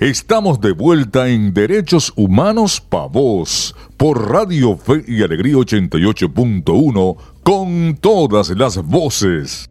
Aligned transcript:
Estamos 0.00 0.60
de 0.60 0.72
vuelta 0.72 1.28
en 1.28 1.54
Derechos 1.54 2.12
Humanos 2.16 2.80
Pa' 2.80 3.06
Vos 3.06 3.76
por 3.96 4.28
Radio 4.28 4.76
Fe 4.76 5.04
y 5.06 5.22
Alegría 5.22 5.54
88.1 5.54 7.16
con 7.44 7.96
todas 8.00 8.50
las 8.50 8.84
voces. 8.84 9.70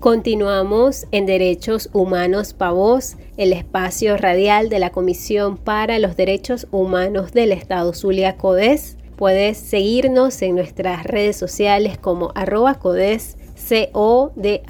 Continuamos 0.00 1.06
en 1.12 1.24
Derechos 1.24 1.88
Humanos 1.94 2.52
Pa' 2.52 2.72
Vos, 2.72 3.16
el 3.38 3.54
espacio 3.54 4.18
radial 4.18 4.68
de 4.68 4.80
la 4.80 4.90
Comisión 4.90 5.56
para 5.56 5.98
los 5.98 6.14
Derechos 6.14 6.66
Humanos 6.70 7.32
del 7.32 7.50
Estado 7.50 7.94
Zulia 7.94 8.36
Codes. 8.36 8.98
Puedes 9.16 9.56
seguirnos 9.56 10.42
en 10.42 10.56
nuestras 10.56 11.04
redes 11.04 11.38
sociales 11.38 11.96
como 11.96 12.32
arroba 12.34 12.74
codes 12.74 13.38
C-O-D-H-E-Z 13.66 14.68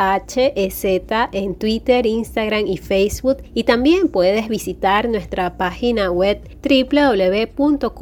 en 1.32 1.54
Twitter, 1.56 2.06
Instagram 2.06 2.66
y 2.66 2.76
Facebook. 2.76 3.38
Y 3.52 3.64
también 3.64 4.08
puedes 4.08 4.48
visitar 4.48 5.08
nuestra 5.08 5.56
página 5.56 6.10
web 6.12 6.40
www.codes.org 6.62 7.92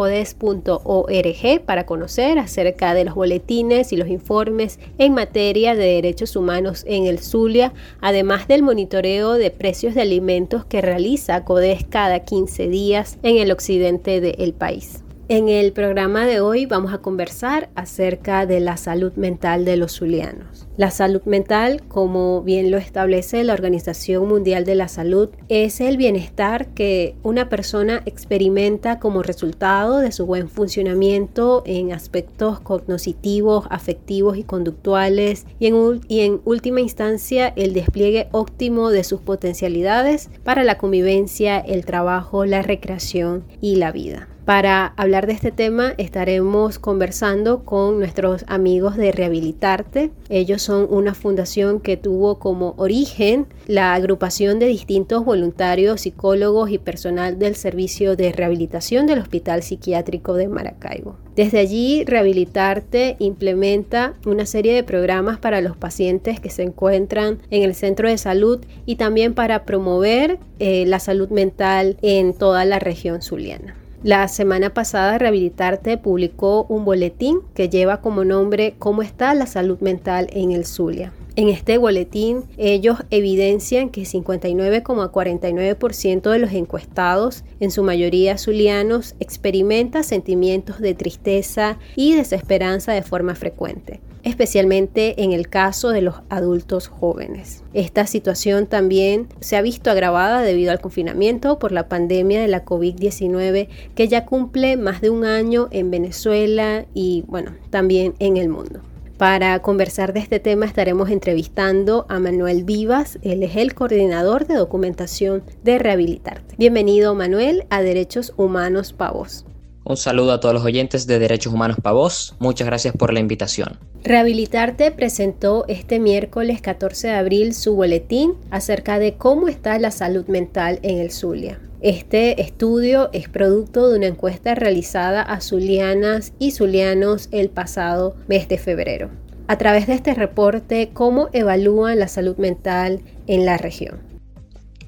para 1.65 1.87
conocer 1.87 2.39
acerca 2.39 2.93
de 2.95 3.05
los 3.05 3.15
boletines 3.15 3.93
y 3.93 3.97
los 3.97 4.09
informes 4.09 4.79
en 4.99 5.15
materia 5.15 5.75
de 5.75 5.87
derechos 5.95 6.37
humanos 6.37 6.85
en 6.87 7.07
el 7.07 7.19
Zulia, 7.21 7.73
además 8.01 8.47
del 8.49 8.63
monitoreo 8.63 9.35
de 9.35 9.51
precios 9.51 9.95
de 9.95 10.03
alimentos 10.03 10.65
que 10.67 10.83
realiza 10.83 11.45
CODES 11.45 11.85
cada 11.89 12.21
15 12.21 12.69
días 12.69 13.19
en 13.23 13.39
el 13.39 13.51
occidente 13.51 14.21
del 14.21 14.53
país. 14.53 15.03
En 15.33 15.49
el 15.49 15.73
programa 15.73 16.27
de 16.27 16.41
hoy 16.41 16.67
vamos 16.67 16.93
a 16.93 16.99
conversar 16.99 17.71
acerca 17.75 18.45
de 18.45 18.61
la 18.61 18.77
salud 18.77 19.15
mental 19.15 19.65
de 19.65 19.79
los 19.79 19.97
zulianos. 19.97 20.69
La 20.77 20.91
salud 20.91 21.23
mental, 21.25 21.81
como 21.89 22.43
bien 22.43 22.71
lo 22.71 22.77
establece 22.77 23.43
la 23.43 23.55
Organización 23.55 24.29
Mundial 24.29 24.67
de 24.67 24.75
la 24.75 24.89
Salud, 24.89 25.31
es 25.49 25.81
el 25.81 25.97
bienestar 25.97 26.75
que 26.75 27.15
una 27.23 27.49
persona 27.49 28.03
experimenta 28.05 28.99
como 28.99 29.23
resultado 29.23 30.01
de 30.01 30.13
su 30.13 30.27
buen 30.27 30.51
funcionamiento 30.51 31.63
en 31.65 31.95
aspectos 31.95 32.61
cognitivos, 32.61 33.65
afectivos 33.71 34.37
y 34.37 34.45
conductuales 34.45 35.47
y 35.59 35.69
en, 35.69 36.03
y 36.09 36.21
en 36.21 36.43
última 36.45 36.83
instancia 36.83 37.55
el 37.57 37.73
despliegue 37.73 38.29
óptimo 38.33 38.91
de 38.91 39.03
sus 39.03 39.23
potencialidades 39.23 40.29
para 40.45 40.63
la 40.63 40.77
convivencia, 40.77 41.59
el 41.59 41.87
trabajo, 41.87 42.45
la 42.45 42.61
recreación 42.61 43.45
y 43.63 43.77
la 43.77 43.93
vida. 43.93 44.29
Para 44.45 44.87
hablar 44.97 45.29
de 45.29 45.35
este 45.35 45.53
tema 45.53 45.95
estaremos 45.99 46.81
conversando 46.81 47.65
con 47.65 48.01
nuestros 48.01 48.45
amigos 48.49 48.97
de 48.97 49.13
Rehabilitarte. 49.13 50.11
Ellos 50.31 50.63
son 50.63 50.89
una 50.91 51.15
fundación 51.15 51.79
que 51.79 51.97
tuvo 51.97 52.41
como 52.41 52.75
origen 52.77 53.47
la 53.69 53.95
agrupación 53.95 54.59
de 54.59 54.67
distintos 54.67 55.25
voluntarios, 55.25 56.01
psicólogos 56.01 56.71
y 56.71 56.79
personal 56.79 57.39
del 57.39 57.55
servicio 57.55 58.17
de 58.17 58.33
rehabilitación 58.33 59.07
del 59.07 59.21
Hospital 59.21 59.63
Psiquiátrico 59.63 60.35
de 60.35 60.49
Maracaibo. 60.49 61.17
Desde 61.37 61.61
allí, 61.61 62.05
Rehabilitarte 62.05 63.15
implementa 63.21 64.15
una 64.27 64.45
serie 64.45 64.75
de 64.75 64.83
programas 64.83 65.39
para 65.39 65.61
los 65.61 65.77
pacientes 65.77 66.41
que 66.41 66.51
se 66.51 66.65
encuentran 66.65 67.39
en 67.51 67.63
el 67.63 67.77
centro 67.77 68.09
de 68.09 68.19
salud 68.19 68.59
y 68.87 68.97
también 68.97 69.35
para 69.35 69.65
promover 69.65 70.41
eh, 70.59 70.85
la 70.87 70.99
salud 70.99 71.29
mental 71.29 71.97
en 72.03 72.35
toda 72.35 72.65
la 72.65 72.81
región 72.81 73.23
zuliana. 73.23 73.77
La 74.05 74.27
semana 74.27 74.75
pasada 74.75 75.17
Rehabilitarte 75.17 75.97
publicó 75.97 76.67
un 76.69 76.85
boletín 76.85 77.39
que 77.55 77.69
lleva 77.69 78.01
como 78.01 78.25
nombre 78.25 78.75
¿Cómo 78.81 79.01
está 79.03 79.33
la 79.33 79.47
salud 79.47 79.79
mental 79.79 80.27
en 80.33 80.51
el 80.51 80.67
Zulia? 80.67 81.13
En 81.35 81.49
este 81.49 81.79
boletín 81.79 82.45
ellos 82.59 82.99
evidencian 83.09 83.89
que 83.89 84.03
59,49% 84.03 86.31
de 86.31 86.39
los 86.39 86.53
encuestados, 86.53 87.43
en 87.59 87.71
su 87.71 87.83
mayoría 87.83 88.37
zulianos, 88.37 89.15
experimenta 89.19 90.03
sentimientos 90.03 90.79
de 90.81 90.95
tristeza 90.95 91.79
y 91.97 92.15
desesperanza 92.15 92.93
de 92.93 93.01
forma 93.01 93.35
frecuente, 93.35 94.03
especialmente 94.25 95.23
en 95.23 95.33
el 95.33 95.49
caso 95.49 95.89
de 95.89 96.03
los 96.03 96.17
adultos 96.29 96.89
jóvenes. 96.89 97.65
Esta 97.73 98.07
situación 98.07 98.67
también 98.67 99.29
se 99.41 99.57
ha 99.57 99.63
visto 99.63 99.91
agravada 99.91 100.43
debido 100.43 100.71
al 100.71 100.83
confinamiento 100.83 101.59
por 101.59 101.73
la 101.73 101.89
pandemia 101.89 102.43
de 102.43 102.49
la 102.49 102.67
COVID-19 102.67 103.69
que 103.95 104.09
ya 104.09 104.27
cumple 104.27 104.77
más 104.77 105.01
de 105.01 105.09
un 105.09 105.25
año 105.25 105.69
en 105.71 105.91
Venezuela 105.91 106.85
y 106.93 107.25
bueno, 107.27 107.53
también 107.71 108.13
en 108.19 108.37
el 108.37 108.51
mundo. 108.51 108.83
Para 109.23 109.57
conversar 109.61 110.13
de 110.13 110.19
este 110.19 110.41
tema 110.41 110.67
estaremos 110.67 111.09
entrevistando 111.09 112.07
a 112.09 112.19
Manuel 112.19 112.65
Vivas, 112.65 113.21
él 113.23 113.45
es 113.45 113.55
el 113.55 113.73
coordinador 113.73 114.49
de 114.49 114.57
documentación 114.57 115.45
de 115.63 115.79
Rehabilitarte. 115.79 116.57
Bienvenido 116.59 117.15
Manuel 117.15 117.65
a 117.71 117.83
Derechos 117.83 118.35
Humanos 118.37 118.93
Pavos. 118.93 119.45
Un 119.85 119.97
saludo 119.97 120.33
a 120.33 120.41
todos 120.41 120.57
los 120.57 120.65
oyentes 120.65 121.07
de 121.07 121.21
Derechos 121.21 121.53
Humanos 121.53 121.77
Pavos, 121.81 122.35
muchas 122.41 122.67
gracias 122.67 122.97
por 122.97 123.13
la 123.13 123.21
invitación. 123.21 123.79
Rehabilitarte 124.03 124.91
presentó 124.91 125.67
este 125.69 126.01
miércoles 126.01 126.61
14 126.61 127.07
de 127.07 127.15
abril 127.15 127.55
su 127.55 127.77
boletín 127.77 128.35
acerca 128.51 128.99
de 128.99 129.15
cómo 129.15 129.47
está 129.47 129.79
la 129.79 129.93
salud 129.93 130.27
mental 130.27 130.81
en 130.83 130.99
el 130.99 131.13
Zulia. 131.13 131.61
Este 131.83 132.41
estudio 132.41 133.11
es 133.13 133.29
producto 133.29 133.91
de 133.91 133.99
una 133.99 134.07
encuesta 134.07 134.55
realizada 134.55 135.21
a 135.21 135.41
zulianas 135.41 136.33
y 136.39 136.53
zulianos 136.53 137.29
el 137.33 137.51
pasado 137.51 138.15
mes 138.29 138.47
de 138.47 138.57
febrero. 138.57 139.11
A 139.49 139.59
través 139.59 139.89
de 139.89 139.95
este 139.95 140.15
reporte, 140.15 140.91
¿cómo 140.93 141.29
evalúan 141.33 141.99
la 141.99 142.07
salud 142.07 142.37
mental 142.37 143.01
en 143.27 143.45
la 143.45 143.59
región? 143.59 143.99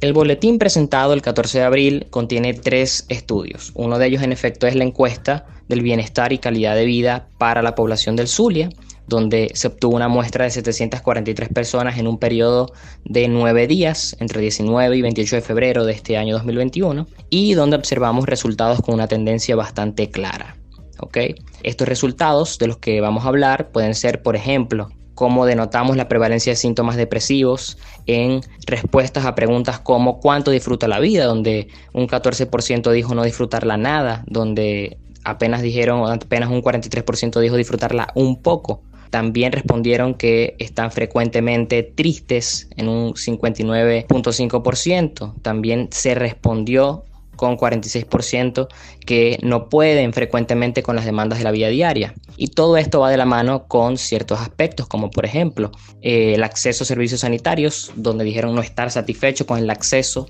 El 0.01 0.13
boletín 0.13 0.61
presentado 0.61 1.15
el 1.15 1.23
14 1.23 1.59
de 1.59 1.65
abril 1.65 2.07
contiene 2.11 2.55
tres 2.55 3.07
estudios. 3.09 3.73
Uno 3.75 3.99
de 3.99 4.07
ellos, 4.07 4.23
en 4.23 4.31
efecto, 4.31 4.69
es 4.69 4.77
la 4.77 4.85
encuesta 4.85 5.47
del 5.69 5.83
bienestar 5.83 6.33
y 6.33 6.39
calidad 6.39 6.77
de 6.77 6.85
vida 6.85 7.27
para 7.39 7.61
la 7.63 7.75
población 7.75 8.15
del 8.15 8.29
Zulia, 8.29 8.69
donde 9.07 9.51
se 9.55 9.69
obtuvo 9.69 9.97
una 9.97 10.09
muestra 10.09 10.45
de 10.45 10.51
743 10.51 11.49
personas 11.51 11.99
en 11.99 12.07
un 12.07 12.19
periodo 12.19 12.73
de 13.05 13.29
nueve 13.29 13.67
días, 13.67 14.17
entre 14.21 14.41
19 14.41 14.97
y 14.97 15.03
28 15.03 15.37
de 15.37 15.43
febrero 15.43 15.85
de 15.85 15.93
este 15.93 16.17
año 16.17 16.35
2021, 16.35 17.07
y 17.31 17.55
donde 17.55 17.77
observamos 17.77 18.27
resultados 18.27 18.81
con 18.81 18.95
una 18.95 19.09
tendencia 19.09 19.57
bastante 19.57 20.11
clara. 20.11 20.57
Estos 21.63 21.89
resultados 21.89 22.59
de 22.59 22.67
los 22.67 22.79
que 22.79 23.01
vamos 23.01 23.25
a 23.25 23.29
hablar 23.29 23.71
pueden 23.71 23.95
ser, 23.95 24.23
por 24.23 24.37
ejemplo, 24.37 24.89
cómo 25.15 25.47
denotamos 25.47 25.97
la 25.97 26.09
prevalencia 26.09 26.53
de 26.53 26.57
síntomas 26.57 26.97
depresivos 26.97 27.79
en 28.07 28.41
respuestas 28.67 29.25
a 29.25 29.35
preguntas 29.35 29.79
como 29.79 30.19
cuánto 30.19 30.51
disfruta 30.51 30.89
la 30.89 31.01
vida, 31.01 31.25
donde 31.27 31.69
un 31.93 32.09
14% 32.09 32.91
dijo 32.91 33.15
no 33.15 33.23
disfrutarla 33.23 33.77
nada, 33.77 34.25
donde 34.27 34.99
apenas 35.25 35.63
dijeron, 35.63 36.11
apenas 36.11 36.51
un 36.51 36.63
43% 36.63 37.41
dijo 37.41 37.57
disfrutarla 37.57 38.09
un 38.15 38.43
poco. 38.43 38.83
También 39.15 39.53
respondieron 39.53 40.15
que 40.15 40.57
están 40.59 40.91
frecuentemente 40.91 41.85
tristes 41.85 42.69
en 42.77 42.89
un 42.89 43.13
59.5%. 43.13 45.41
También 45.41 45.89
se 45.93 46.17
respondió 46.17 47.05
con 47.37 47.57
46% 47.57 48.67
que 49.07 49.39
no 49.41 49.69
pueden 49.69 50.13
frecuentemente 50.13 50.83
con 50.83 50.97
las 50.97 51.05
demandas 51.05 51.39
de 51.39 51.45
la 51.45 51.53
vida 51.53 51.69
diaria. 51.69 52.13
Y 52.37 52.49
todo 52.49 52.77
esto 52.77 52.99
va 52.99 53.09
de 53.09 53.17
la 53.17 53.25
mano 53.25 53.69
con 53.69 53.99
ciertos 53.99 54.41
aspectos, 54.41 54.89
como 54.89 55.13
por 55.13 55.25
ejemplo 55.25 55.71
eh, 56.03 56.35
el 56.35 56.43
acceso 56.43 56.83
a 56.83 56.87
servicios 56.89 57.21
sanitarios, 57.21 57.93
donde 57.95 58.25
dijeron 58.25 58.57
no 58.57 58.63
estar 58.63 58.91
satisfechos 58.91 59.47
con 59.47 59.61
el 59.61 59.71
acceso 59.71 60.27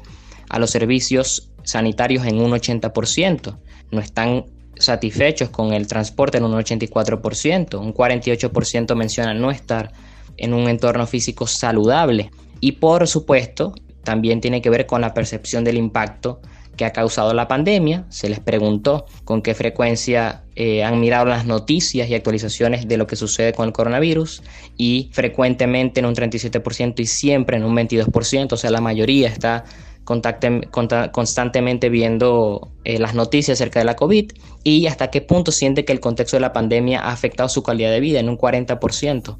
a 0.51 0.59
los 0.59 0.69
servicios 0.69 1.51
sanitarios 1.63 2.27
en 2.27 2.39
un 2.39 2.51
80%, 2.51 3.57
no 3.93 4.01
están 4.01 4.45
satisfechos 4.79 5.51
con 5.51 5.73
el 5.73 5.87
transporte 5.87 6.39
en 6.39 6.45
un 6.45 6.53
84%, 6.53 7.79
un 7.79 7.95
48% 7.95 8.95
menciona 8.95 9.35
no 9.35 9.51
estar 9.51 9.93
en 10.37 10.55
un 10.55 10.69
entorno 10.69 11.07
físico 11.07 11.47
saludable. 11.47 12.31
Y 12.61 12.73
por 12.73 13.07
supuesto 13.07 13.75
también 14.05 14.41
tiene 14.41 14.63
que 14.63 14.71
ver 14.71 14.87
con 14.87 15.01
la 15.01 15.15
percepción 15.15 15.65
del 15.65 15.77
impacto 15.77 16.41
que 16.77 16.85
ha 16.85 16.93
causado 16.93 17.33
la 17.35 17.49
pandemia. 17.49 18.05
Se 18.09 18.29
les 18.29 18.41
preguntó 18.41 19.07
con 19.25 19.43
qué 19.43 19.55
frecuencia 19.55 20.43
eh, 20.57 20.85
han 20.85 21.01
mirado 21.01 21.27
las 21.27 21.47
noticias 21.47 22.09
y 22.09 22.15
actualizaciones 22.15 22.89
de 22.89 22.97
lo 22.97 23.07
que 23.07 23.17
sucede 23.17 23.53
con 23.53 23.67
el 23.67 23.73
coronavirus 23.73 24.43
y 24.77 25.11
frecuentemente 25.13 26.01
en 26.01 26.07
un 26.07 26.15
37% 26.15 27.01
y 27.01 27.07
siempre 27.07 27.57
en 27.57 27.65
un 27.65 27.75
22%, 27.75 28.53
o 28.53 28.57
sea, 28.57 28.71
la 28.71 28.81
mayoría 28.81 29.29
está 29.29 29.65
constantemente 30.05 31.89
viendo 31.89 32.71
eh, 32.85 32.99
las 32.99 33.15
noticias 33.15 33.59
acerca 33.59 33.81
de 33.81 33.87
la 33.87 33.97
COVID 33.97 34.33
y 34.63 34.87
hasta 34.87 35.11
qué 35.11 35.21
punto 35.21 35.53
siente 35.53 35.85
que 35.85 35.93
el 35.93 36.01
contexto 36.01 36.37
de 36.37 36.43
la 36.43 36.53
pandemia 36.53 37.01
ha 37.01 37.13
afectado 37.13 37.49
su 37.49 37.63
calidad 37.63 37.91
de 37.91 38.01
vida 38.01 38.21
en 38.21 38.29
un 38.29 38.39
40%. 38.39 39.39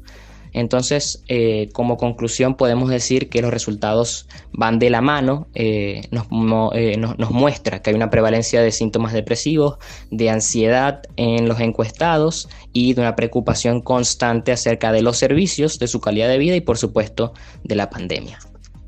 Entonces, 0.53 1.21
eh, 1.27 1.67
como 1.73 1.97
conclusión, 1.97 2.55
podemos 2.55 2.89
decir 2.89 3.27
que 3.27 3.41
los 3.41 3.51
resultados 3.51 4.25
van 4.53 4.79
de 4.79 4.89
la 4.89 5.01
mano, 5.01 5.47
eh, 5.53 6.03
nos, 6.11 6.31
nos, 6.31 7.31
muestra 7.31 7.81
que 7.81 7.89
hay 7.89 7.95
una 7.95 8.09
prevalencia 8.09 8.61
de 8.61 8.71
síntomas 8.71 9.11
depresivos, 9.11 9.77
de 10.11 10.29
ansiedad 10.29 11.01
en 11.17 11.49
los 11.49 11.59
encuestados 11.59 12.47
y 12.71 12.93
de 12.93 13.01
una 13.01 13.17
preocupación 13.17 13.81
constante 13.81 14.53
acerca 14.53 14.93
de 14.93 15.01
los 15.01 15.17
servicios, 15.17 15.77
de 15.77 15.87
su 15.87 15.99
calidad 15.99 16.29
de 16.29 16.37
vida 16.37 16.55
y, 16.55 16.61
por 16.61 16.77
supuesto, 16.77 17.33
de 17.65 17.75
la 17.75 17.89
pandemia. 17.89 18.39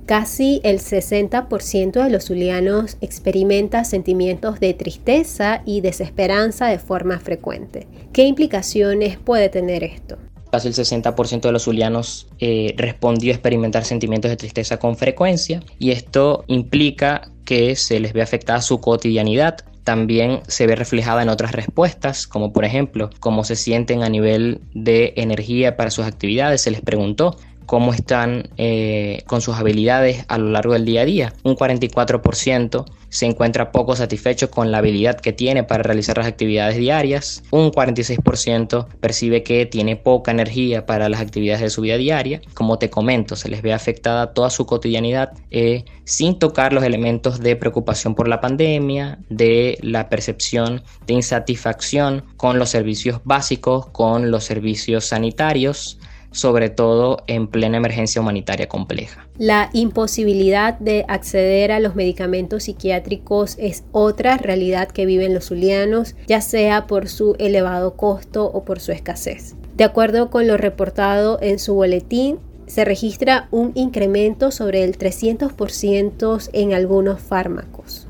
Casi 0.07 0.61
el 0.63 0.79
60% 0.79 2.01
de 2.01 2.09
los 2.09 2.27
zulianos 2.27 2.95
experimenta 3.01 3.83
sentimientos 3.83 4.61
de 4.61 4.73
tristeza 4.73 5.61
y 5.65 5.81
desesperanza 5.81 6.67
de 6.67 6.79
forma 6.79 7.19
frecuente. 7.19 7.87
¿Qué 8.13 8.23
implicaciones 8.23 9.17
puede 9.17 9.49
tener 9.49 9.83
esto? 9.83 10.17
Casi 10.49 10.69
el 10.69 10.75
60% 10.75 11.41
de 11.41 11.51
los 11.51 11.63
zulianos 11.63 12.29
eh, 12.39 12.73
respondió 12.77 13.33
a 13.33 13.35
experimentar 13.35 13.83
sentimientos 13.83 14.31
de 14.31 14.37
tristeza 14.37 14.77
con 14.77 14.95
frecuencia 14.95 15.61
y 15.77 15.91
esto 15.91 16.45
implica 16.47 17.29
que 17.43 17.75
se 17.75 17.99
les 17.99 18.13
ve 18.13 18.21
afectada 18.21 18.61
su 18.61 18.79
cotidianidad, 18.79 19.57
también 19.83 20.39
se 20.47 20.67
ve 20.67 20.77
reflejada 20.77 21.21
en 21.21 21.27
otras 21.27 21.51
respuestas, 21.51 22.27
como 22.27 22.53
por 22.53 22.63
ejemplo 22.63 23.09
cómo 23.19 23.43
se 23.43 23.57
sienten 23.57 24.03
a 24.03 24.09
nivel 24.09 24.61
de 24.73 25.13
energía 25.17 25.75
para 25.75 25.91
sus 25.91 26.05
actividades. 26.05 26.61
Se 26.61 26.71
les 26.71 26.79
preguntó 26.79 27.35
cómo 27.67 27.93
están 27.93 28.49
eh, 28.57 29.23
con 29.27 29.41
sus 29.41 29.55
habilidades 29.55 30.25
a 30.29 30.39
lo 30.39 30.49
largo 30.49 30.73
del 30.73 30.85
día 30.85 31.01
a 31.01 31.05
día. 31.05 31.33
Un 31.43 31.55
44% 31.55 32.85
se 33.09 33.25
encuentra 33.25 33.71
poco 33.71 33.95
satisfecho 33.95 34.49
con 34.49 34.71
la 34.71 34.79
habilidad 34.79 35.19
que 35.19 35.33
tiene 35.33 35.63
para 35.63 35.83
realizar 35.83 36.17
las 36.17 36.27
actividades 36.27 36.77
diarias. 36.77 37.43
Un 37.51 37.71
46% 37.71 38.87
percibe 38.99 39.43
que 39.43 39.65
tiene 39.65 39.97
poca 39.97 40.31
energía 40.31 40.85
para 40.85 41.09
las 41.09 41.19
actividades 41.21 41.61
de 41.61 41.69
su 41.69 41.81
vida 41.81 41.97
diaria. 41.97 42.41
Como 42.53 42.79
te 42.79 42.89
comento, 42.89 43.35
se 43.35 43.49
les 43.49 43.61
ve 43.61 43.73
afectada 43.73 44.33
toda 44.33 44.49
su 44.49 44.65
cotidianidad 44.65 45.33
eh, 45.51 45.83
sin 46.05 46.39
tocar 46.39 46.71
los 46.71 46.85
elementos 46.85 47.39
de 47.39 47.57
preocupación 47.57 48.15
por 48.15 48.29
la 48.29 48.39
pandemia, 48.39 49.19
de 49.29 49.77
la 49.81 50.07
percepción 50.07 50.83
de 51.05 51.15
insatisfacción 51.15 52.23
con 52.37 52.59
los 52.59 52.69
servicios 52.69 53.19
básicos, 53.25 53.87
con 53.87 54.31
los 54.31 54.45
servicios 54.45 55.05
sanitarios 55.05 55.99
sobre 56.37 56.69
todo 56.69 57.23
en 57.25 57.47
plena 57.47 57.77
emergencia 57.77 58.21
humanitaria 58.21 58.69
compleja. 58.69 59.27
La 59.39 59.71
imposibilidad 59.73 60.77
de 60.77 61.03
acceder 61.07 61.71
a 61.71 61.79
los 61.79 61.95
medicamentos 61.95 62.63
psiquiátricos 62.63 63.55
es 63.59 63.83
otra 63.91 64.37
realidad 64.37 64.87
que 64.89 65.07
viven 65.07 65.33
los 65.33 65.45
zulianos, 65.45 66.15
ya 66.27 66.41
sea 66.41 66.85
por 66.85 67.09
su 67.09 67.35
elevado 67.39 67.95
costo 67.95 68.45
o 68.45 68.63
por 68.63 68.79
su 68.79 68.91
escasez. 68.91 69.55
De 69.75 69.83
acuerdo 69.83 70.29
con 70.29 70.47
lo 70.47 70.57
reportado 70.57 71.39
en 71.41 71.57
su 71.57 71.73
boletín, 71.73 72.37
se 72.67 72.85
registra 72.85 73.47
un 73.49 73.71
incremento 73.73 74.51
sobre 74.51 74.83
el 74.83 74.97
300% 74.97 76.49
en 76.53 76.73
algunos 76.73 77.19
fármacos 77.19 78.06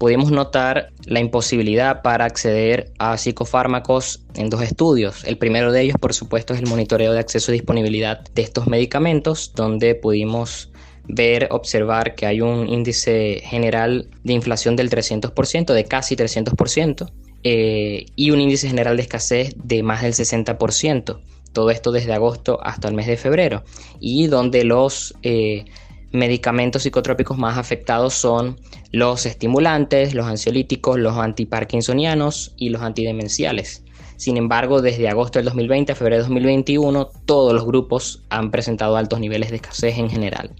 pudimos 0.00 0.30
notar 0.30 0.94
la 1.04 1.20
imposibilidad 1.20 2.00
para 2.00 2.24
acceder 2.24 2.90
a 2.98 3.18
psicofármacos 3.18 4.24
en 4.34 4.48
dos 4.48 4.62
estudios. 4.62 5.24
El 5.24 5.36
primero 5.36 5.72
de 5.72 5.82
ellos, 5.82 5.96
por 6.00 6.14
supuesto, 6.14 6.54
es 6.54 6.60
el 6.60 6.66
monitoreo 6.66 7.12
de 7.12 7.18
acceso 7.18 7.52
y 7.52 7.56
disponibilidad 7.56 8.20
de 8.34 8.40
estos 8.40 8.66
medicamentos, 8.66 9.52
donde 9.54 9.94
pudimos 9.94 10.72
ver, 11.06 11.48
observar 11.50 12.14
que 12.14 12.24
hay 12.24 12.40
un 12.40 12.66
índice 12.66 13.42
general 13.44 14.08
de 14.24 14.32
inflación 14.32 14.74
del 14.74 14.88
300%, 14.88 15.74
de 15.74 15.84
casi 15.84 16.16
300%, 16.16 17.12
eh, 17.44 18.06
y 18.16 18.30
un 18.30 18.40
índice 18.40 18.68
general 18.68 18.96
de 18.96 19.02
escasez 19.02 19.54
de 19.62 19.82
más 19.82 20.00
del 20.00 20.14
60%. 20.14 21.20
Todo 21.52 21.70
esto 21.70 21.92
desde 21.92 22.14
agosto 22.14 22.58
hasta 22.62 22.88
el 22.88 22.94
mes 22.94 23.06
de 23.06 23.18
febrero, 23.18 23.64
y 24.00 24.28
donde 24.28 24.64
los 24.64 25.14
eh, 25.22 25.66
medicamentos 26.12 26.82
psicotrópicos 26.82 27.38
más 27.38 27.58
afectados 27.58 28.14
son 28.14 28.58
los 28.92 29.26
estimulantes, 29.26 30.14
los 30.14 30.26
ansiolíticos, 30.26 30.98
los 30.98 31.16
antiparkinsonianos 31.16 32.54
y 32.56 32.70
los 32.70 32.82
antidemenciales. 32.82 33.84
Sin 34.16 34.36
embargo, 34.36 34.82
desde 34.82 35.08
agosto 35.08 35.38
del 35.38 35.46
2020 35.46 35.92
a 35.92 35.94
febrero 35.94 36.16
de 36.16 36.22
2021, 36.22 37.10
todos 37.24 37.54
los 37.54 37.64
grupos 37.64 38.22
han 38.28 38.50
presentado 38.50 38.96
altos 38.96 39.20
niveles 39.20 39.50
de 39.50 39.56
escasez 39.56 39.96
en 39.96 40.10
general. 40.10 40.50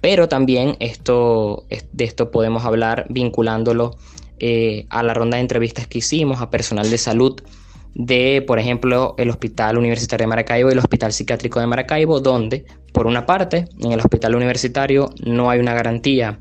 Pero 0.00 0.28
también 0.28 0.76
esto, 0.80 1.66
de 1.92 2.04
esto 2.04 2.30
podemos 2.30 2.64
hablar 2.64 3.06
vinculándolo 3.10 3.96
eh, 4.38 4.86
a 4.88 5.02
la 5.02 5.12
ronda 5.12 5.36
de 5.36 5.42
entrevistas 5.42 5.86
que 5.86 5.98
hicimos 5.98 6.40
a 6.40 6.48
personal 6.48 6.88
de 6.88 6.96
salud 6.96 7.42
de, 7.94 8.42
por 8.46 8.58
ejemplo, 8.58 9.14
el 9.18 9.30
Hospital 9.30 9.78
Universitario 9.78 10.24
de 10.24 10.28
Maracaibo 10.28 10.68
y 10.68 10.72
el 10.72 10.78
Hospital 10.78 11.12
Psiquiátrico 11.12 11.60
de 11.60 11.66
Maracaibo, 11.66 12.20
donde, 12.20 12.64
por 12.92 13.06
una 13.06 13.26
parte, 13.26 13.66
en 13.80 13.92
el 13.92 14.00
hospital 14.00 14.34
universitario 14.34 15.10
no 15.24 15.50
hay 15.50 15.60
una 15.60 15.74
garantía 15.74 16.38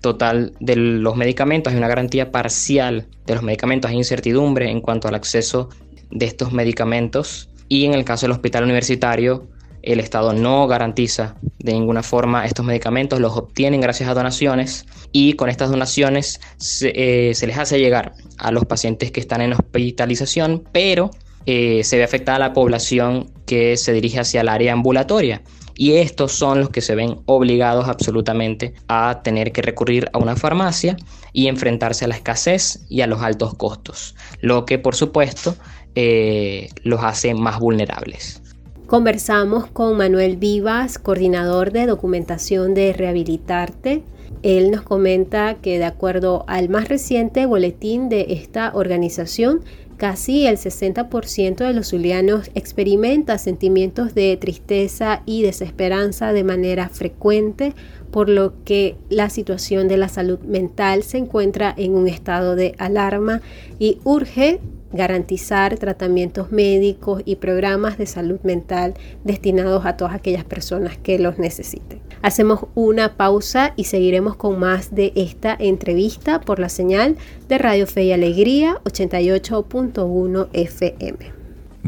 total 0.00 0.52
de 0.60 0.76
los 0.76 1.16
medicamentos, 1.16 1.72
hay 1.72 1.78
una 1.78 1.88
garantía 1.88 2.30
parcial 2.30 3.06
de 3.26 3.34
los 3.34 3.42
medicamentos, 3.42 3.90
hay 3.90 3.96
incertidumbre 3.96 4.70
en 4.70 4.80
cuanto 4.80 5.08
al 5.08 5.14
acceso 5.14 5.68
de 6.10 6.26
estos 6.26 6.52
medicamentos. 6.52 7.48
Y 7.68 7.84
en 7.84 7.94
el 7.94 8.04
caso 8.04 8.26
del 8.26 8.32
hospital 8.32 8.64
universitario 8.64 9.48
el 9.86 10.00
Estado 10.00 10.32
no 10.32 10.66
garantiza 10.66 11.36
de 11.58 11.72
ninguna 11.72 12.02
forma 12.02 12.44
estos 12.44 12.64
medicamentos, 12.64 13.20
los 13.20 13.36
obtienen 13.36 13.80
gracias 13.80 14.08
a 14.08 14.14
donaciones 14.14 14.86
y 15.12 15.34
con 15.34 15.48
estas 15.48 15.70
donaciones 15.70 16.40
se, 16.58 16.92
eh, 16.94 17.34
les 17.46 17.58
hace 17.58 17.78
llegar 17.78 18.14
a 18.38 18.50
los 18.50 18.64
pacientes 18.64 19.10
que 19.10 19.20
están 19.20 19.40
en 19.40 19.52
hospitalización, 19.52 20.64
pero 20.72 21.10
eh, 21.46 21.84
se 21.84 21.96
ve 21.96 22.04
afectada 22.04 22.38
la 22.38 22.52
población 22.52 23.30
que 23.46 23.76
se 23.76 23.92
dirige 23.92 24.20
hacia 24.20 24.40
el 24.40 24.48
área 24.48 24.72
ambulatoria. 24.72 25.42
Y 25.78 25.92
estos 25.92 26.32
son 26.32 26.60
los 26.60 26.70
que 26.70 26.80
se 26.80 26.94
ven 26.94 27.20
obligados 27.26 27.86
absolutamente 27.86 28.74
a 28.88 29.20
tener 29.22 29.52
que 29.52 29.60
recurrir 29.60 30.08
a 30.14 30.18
una 30.18 30.34
farmacia 30.34 30.96
y 31.34 31.48
enfrentarse 31.48 32.06
a 32.06 32.08
la 32.08 32.14
escasez 32.14 32.86
y 32.88 33.02
a 33.02 33.06
los 33.06 33.20
altos 33.20 33.54
costos, 33.54 34.14
lo 34.40 34.64
que 34.64 34.78
por 34.78 34.94
supuesto 34.94 35.54
eh, 35.94 36.70
los 36.82 37.04
hace 37.04 37.34
más 37.34 37.58
vulnerables. 37.58 38.42
Conversamos 38.86 39.66
con 39.66 39.96
Manuel 39.96 40.36
Vivas, 40.36 41.00
coordinador 41.00 41.72
de 41.72 41.86
documentación 41.86 42.72
de 42.72 42.92
Rehabilitarte. 42.92 44.04
Él 44.44 44.70
nos 44.70 44.82
comenta 44.82 45.54
que 45.54 45.80
de 45.80 45.84
acuerdo 45.84 46.44
al 46.46 46.68
más 46.68 46.88
reciente 46.88 47.46
boletín 47.46 48.08
de 48.08 48.26
esta 48.28 48.70
organización, 48.72 49.62
casi 49.96 50.46
el 50.46 50.56
60% 50.56 51.56
de 51.66 51.72
los 51.72 51.88
zulianos 51.88 52.48
experimenta 52.54 53.38
sentimientos 53.38 54.14
de 54.14 54.36
tristeza 54.36 55.24
y 55.26 55.42
desesperanza 55.42 56.32
de 56.32 56.44
manera 56.44 56.88
frecuente, 56.88 57.74
por 58.12 58.28
lo 58.28 58.62
que 58.62 58.94
la 59.08 59.30
situación 59.30 59.88
de 59.88 59.96
la 59.96 60.08
salud 60.08 60.38
mental 60.42 61.02
se 61.02 61.18
encuentra 61.18 61.74
en 61.76 61.92
un 61.92 62.06
estado 62.06 62.54
de 62.54 62.76
alarma 62.78 63.40
y 63.80 63.98
urge 64.04 64.60
garantizar 64.96 65.78
tratamientos 65.78 66.50
médicos 66.50 67.22
y 67.24 67.36
programas 67.36 67.98
de 67.98 68.06
salud 68.06 68.40
mental 68.42 68.94
destinados 69.24 69.86
a 69.86 69.96
todas 69.96 70.14
aquellas 70.14 70.44
personas 70.44 70.96
que 70.96 71.18
los 71.18 71.38
necesiten. 71.38 72.00
Hacemos 72.22 72.66
una 72.74 73.16
pausa 73.16 73.72
y 73.76 73.84
seguiremos 73.84 74.36
con 74.36 74.58
más 74.58 74.94
de 74.94 75.12
esta 75.14 75.56
entrevista 75.58 76.40
por 76.40 76.58
la 76.58 76.68
señal 76.68 77.16
de 77.48 77.58
Radio 77.58 77.86
Fe 77.86 78.04
y 78.04 78.12
Alegría 78.12 78.80
88.1 78.84 80.48
FM. 80.52 81.32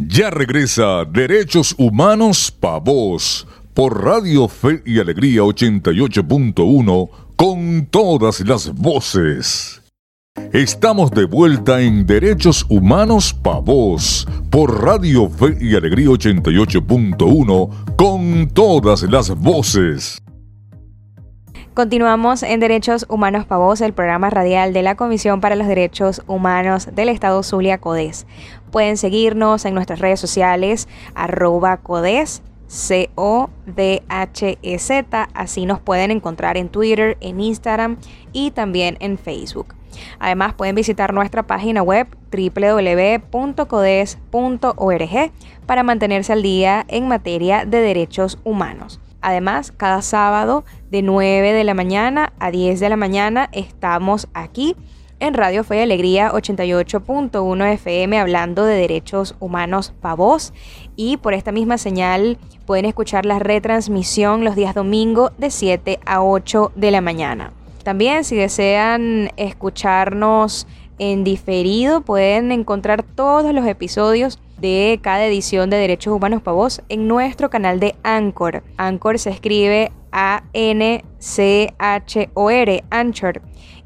Ya 0.07 0.31
regresa 0.31 1.05
Derechos 1.05 1.75
Humanos 1.77 2.53
Pa' 2.53 2.79
Voz 2.79 3.47
por 3.75 4.05
Radio 4.05 4.49
Fe 4.49 4.83
y 4.85 5.01
Alegría 5.01 5.43
88.1 5.43 7.11
con 7.37 7.87
todas 7.87 8.41
las 8.41 8.73
voces. 8.75 9.81
Estamos 10.53 11.11
de 11.11 11.27
vuelta 11.27 11.81
en 11.81 12.07
Derechos 12.07 12.65
Humanos 12.69 13.35
Pa' 13.35 13.61
Voz 13.61 14.27
por 14.51 14.83
Radio 14.83 15.29
Fe 15.29 15.57
y 15.61 15.77
Alegría 15.77 16.09
88.1 16.09 17.97
con 17.97 18.49
todas 18.49 19.03
las 19.03 19.29
voces. 19.37 20.23
Continuamos 21.75 22.43
en 22.43 22.61
Derechos 22.61 23.05
Humanos 23.09 23.45
Pa' 23.45 23.59
Voz, 23.59 23.83
el 23.83 23.93
programa 23.93 24.31
radial 24.31 24.73
de 24.73 24.83
la 24.83 24.97
Comisión 24.97 25.41
para 25.41 25.55
los 25.55 25.69
Derechos 25.69 26.23
Humanos 26.27 26.89
del 26.95 27.11
Estado 27.11 27.43
Zulia 27.43 27.79
CODES. 27.79 28.27
Pueden 28.73 28.97
seguirnos 28.97 29.65
en 29.65 29.75
nuestras 29.75 30.01
redes 30.01 30.19
sociales, 30.19 30.89
arroba 31.15 31.77
CODES, 31.77 32.43
C-O-D-H-E-Z. 32.69 33.49
Así 35.35 35.67
nos 35.67 35.81
pueden 35.81 36.11
encontrar 36.11 36.57
en 36.57 36.69
Twitter, 36.69 37.17
en 37.21 37.41
Instagram 37.41 37.99
y 38.33 38.51
también 38.51 38.97
en 39.01 39.19
Facebook. 39.19 39.78
Además 40.19 40.55
pueden 40.55 40.75
visitar 40.75 41.13
nuestra 41.13 41.47
página 41.47 41.83
web 41.83 42.07
www.codes.org 42.31 43.31
para 45.67 45.83
mantenerse 45.83 46.33
al 46.33 46.43
día 46.43 46.85
en 46.89 47.09
materia 47.09 47.65
de 47.65 47.81
derechos 47.81 48.39
humanos. 48.45 49.01
Además, 49.21 49.73
cada 49.73 50.01
sábado 50.03 50.65
de 50.91 51.03
9 51.03 51.53
de 51.53 51.65
la 51.65 51.75
mañana 51.75 52.33
a 52.39 52.51
10 52.51 52.79
de 52.81 52.89
la 52.89 52.97
mañana 52.97 53.49
estamos 53.53 54.29
aquí 54.33 54.77
en 55.21 55.35
Radio 55.35 55.65
Fe 55.65 55.79
y 55.79 55.81
Alegría 55.81 56.31
88.1 56.31 57.73
FM 57.73 58.19
hablando 58.19 58.65
de 58.65 58.77
derechos 58.77 59.35
humanos 59.41 59.93
para 60.01 60.15
voz 60.15 60.53
y 60.95 61.17
por 61.17 61.35
esta 61.35 61.51
misma 61.51 61.79
señal 61.79 62.39
pueden 62.67 62.85
escuchar 62.85 63.27
la 63.27 63.39
retransmisión 63.41 64.45
los 64.45 64.55
días 64.55 64.75
domingo 64.75 65.33
de 65.39 65.51
7 65.51 65.99
a 66.07 66.23
8 66.23 66.73
de 66.77 66.91
la 66.91 67.01
mañana. 67.01 67.53
También 67.89 68.23
si 68.23 68.37
desean 68.37 69.31
escucharnos 69.39 70.67
en 70.99 71.25
diferido, 71.25 72.03
pueden 72.03 72.53
encontrar 72.53 73.03
todos 73.03 73.55
los 73.55 73.67
episodios 73.67 74.39
de 74.59 75.01
cada 75.01 75.25
edición 75.25 75.71
de 75.71 75.79
Derechos 75.79 76.13
Humanos 76.13 76.43
para 76.43 76.55
Vos 76.55 76.83
en 76.91 77.09
nuestro 77.09 77.49
canal 77.49 77.81
de 77.81 77.95
Anchor. 78.03 78.63
Anchor 78.77 79.19
se 79.19 79.31
escribe 79.31 79.91
A-N-C-H-O-R, 80.13 81.05
Anchor. 82.91 83.41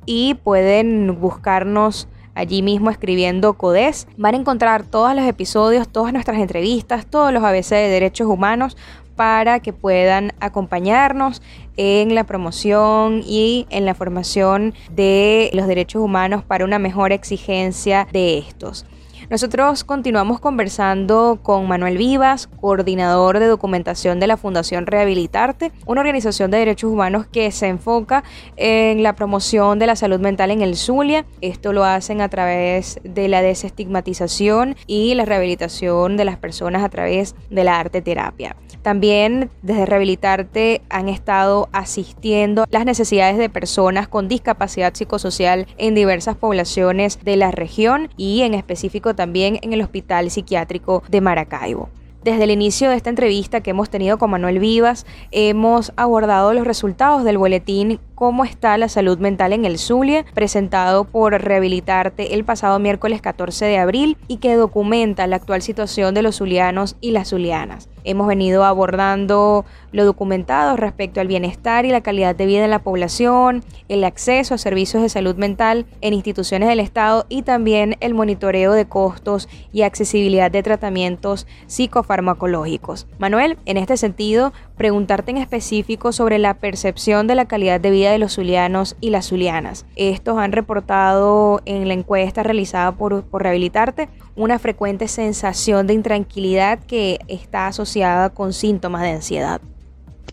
Y 0.04 0.34
pueden 0.34 1.20
buscarnos 1.20 2.08
allí 2.34 2.62
mismo 2.62 2.90
escribiendo 2.90 3.54
CODES. 3.54 4.06
Van 4.16 4.34
a 4.34 4.38
encontrar 4.38 4.84
todos 4.84 5.14
los 5.14 5.24
episodios, 5.26 5.88
todas 5.88 6.12
nuestras 6.12 6.38
entrevistas, 6.38 7.06
todos 7.06 7.32
los 7.32 7.42
ABC 7.44 7.70
de 7.70 7.88
derechos 7.88 8.26
humanos 8.26 8.76
para 9.16 9.60
que 9.60 9.72
puedan 9.72 10.32
acompañarnos 10.40 11.42
en 11.76 12.14
la 12.14 12.24
promoción 12.24 13.22
y 13.24 13.66
en 13.70 13.84
la 13.84 13.94
formación 13.94 14.74
de 14.90 15.50
los 15.52 15.66
derechos 15.66 16.02
humanos 16.02 16.44
para 16.44 16.64
una 16.64 16.78
mejor 16.78 17.12
exigencia 17.12 18.08
de 18.12 18.38
estos. 18.38 18.86
Nosotros 19.30 19.84
continuamos 19.84 20.40
conversando 20.40 21.38
con 21.42 21.66
Manuel 21.68 21.96
Vivas, 21.96 22.48
coordinador 22.60 23.38
de 23.38 23.46
documentación 23.46 24.20
de 24.20 24.26
la 24.26 24.36
Fundación 24.36 24.86
Rehabilitarte, 24.86 25.72
una 25.86 26.00
organización 26.00 26.50
de 26.50 26.58
derechos 26.58 26.90
humanos 26.90 27.26
que 27.26 27.50
se 27.52 27.68
enfoca 27.68 28.24
en 28.56 29.02
la 29.02 29.14
promoción 29.14 29.78
de 29.78 29.86
la 29.86 29.96
salud 29.96 30.20
mental 30.20 30.50
en 30.50 30.60
el 30.60 30.76
Zulia. 30.76 31.24
Esto 31.40 31.72
lo 31.72 31.84
hacen 31.84 32.20
a 32.20 32.28
través 32.28 33.00
de 33.04 33.28
la 33.28 33.42
desestigmatización 33.42 34.76
y 34.86 35.14
la 35.14 35.24
rehabilitación 35.24 36.16
de 36.16 36.24
las 36.24 36.36
personas 36.36 36.82
a 36.82 36.88
través 36.88 37.34
de 37.48 37.64
la 37.64 37.78
arte 37.78 38.02
terapia. 38.02 38.56
También 38.82 39.50
desde 39.62 39.86
Rehabilitarte 39.86 40.82
han 40.90 41.08
estado 41.08 41.68
asistiendo 41.72 42.64
las 42.70 42.84
necesidades 42.84 43.38
de 43.38 43.48
personas 43.48 44.08
con 44.08 44.26
discapacidad 44.26 44.92
psicosocial 44.92 45.68
en 45.78 45.94
diversas 45.94 46.36
poblaciones 46.36 47.20
de 47.22 47.36
la 47.36 47.52
región 47.52 48.10
y 48.16 48.42
en 48.42 48.54
específico 48.54 49.11
también 49.14 49.58
en 49.62 49.72
el 49.72 49.82
Hospital 49.82 50.30
Psiquiátrico 50.30 51.02
de 51.08 51.20
Maracaibo. 51.20 51.88
Desde 52.24 52.44
el 52.44 52.52
inicio 52.52 52.88
de 52.88 52.94
esta 52.94 53.10
entrevista 53.10 53.62
que 53.62 53.70
hemos 53.70 53.90
tenido 53.90 54.16
con 54.16 54.30
Manuel 54.30 54.60
Vivas, 54.60 55.06
hemos 55.32 55.92
abordado 55.96 56.52
los 56.52 56.64
resultados 56.64 57.24
del 57.24 57.36
boletín 57.36 57.98
Cómo 58.22 58.44
está 58.44 58.78
la 58.78 58.88
salud 58.88 59.18
mental 59.18 59.52
en 59.52 59.64
el 59.64 59.78
Zulia, 59.78 60.24
presentado 60.32 61.02
por 61.02 61.32
Rehabilitarte 61.32 62.34
el 62.34 62.44
pasado 62.44 62.78
miércoles 62.78 63.20
14 63.20 63.64
de 63.64 63.78
abril 63.78 64.16
y 64.28 64.36
que 64.36 64.54
documenta 64.54 65.26
la 65.26 65.34
actual 65.34 65.60
situación 65.60 66.14
de 66.14 66.22
los 66.22 66.36
zulianos 66.36 66.94
y 67.00 67.10
las 67.10 67.30
zulianas. 67.30 67.88
Hemos 68.04 68.26
venido 68.26 68.64
abordando 68.64 69.64
lo 69.92 70.04
documentado 70.04 70.76
respecto 70.76 71.20
al 71.20 71.28
bienestar 71.28 71.84
y 71.84 71.90
la 71.90 72.00
calidad 72.00 72.34
de 72.34 72.46
vida 72.46 72.64
en 72.64 72.70
la 72.70 72.82
población, 72.82 73.62
el 73.88 74.04
acceso 74.04 74.54
a 74.54 74.58
servicios 74.58 75.02
de 75.02 75.08
salud 75.08 75.36
mental 75.36 75.86
en 76.00 76.14
instituciones 76.14 76.68
del 76.68 76.80
Estado 76.80 77.26
y 77.28 77.42
también 77.42 77.96
el 78.00 78.14
monitoreo 78.14 78.72
de 78.72 78.86
costos 78.86 79.48
y 79.72 79.82
accesibilidad 79.82 80.50
de 80.50 80.62
tratamientos 80.62 81.46
psicofarmacológicos. 81.66 83.06
Manuel, 83.18 83.56
en 83.66 83.76
este 83.76 83.96
sentido, 83.96 84.52
preguntarte 84.76 85.30
en 85.30 85.36
específico 85.36 86.12
sobre 86.12 86.38
la 86.38 86.54
percepción 86.54 87.26
de 87.26 87.34
la 87.34 87.46
calidad 87.46 87.80
de 87.80 87.90
vida 87.90 88.10
de 88.10 88.18
los 88.18 88.34
zulianos 88.34 88.96
y 89.00 89.10
las 89.10 89.28
zulianas. 89.28 89.86
Estos 89.96 90.38
han 90.38 90.52
reportado 90.52 91.60
en 91.64 91.88
la 91.88 91.94
encuesta 91.94 92.42
realizada 92.42 92.92
por, 92.92 93.24
por 93.24 93.42
Rehabilitarte 93.42 94.08
una 94.34 94.58
frecuente 94.58 95.08
sensación 95.08 95.86
de 95.86 95.94
intranquilidad 95.94 96.78
que 96.80 97.18
está 97.28 97.66
asociada 97.66 98.30
con 98.30 98.52
síntomas 98.52 99.02
de 99.02 99.10
ansiedad. 99.10 99.60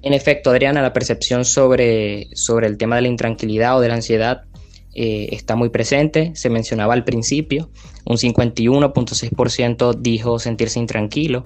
En 0.01 0.13
efecto, 0.13 0.51
Adriana, 0.51 0.81
la 0.81 0.93
percepción 0.93 1.43
sobre, 1.43 2.27
sobre 2.33 2.67
el 2.67 2.77
tema 2.77 2.95
de 2.95 3.01
la 3.01 3.07
intranquilidad 3.09 3.77
o 3.77 3.81
de 3.81 3.89
la 3.89 3.95
ansiedad 3.95 4.43
eh, 4.95 5.29
está 5.31 5.55
muy 5.55 5.69
presente. 5.69 6.31
Se 6.35 6.49
mencionaba 6.49 6.93
al 6.93 7.03
principio, 7.03 7.69
un 8.05 8.17
51.6% 8.17 9.95
dijo 9.95 10.39
sentirse 10.39 10.79
intranquilo 10.79 11.45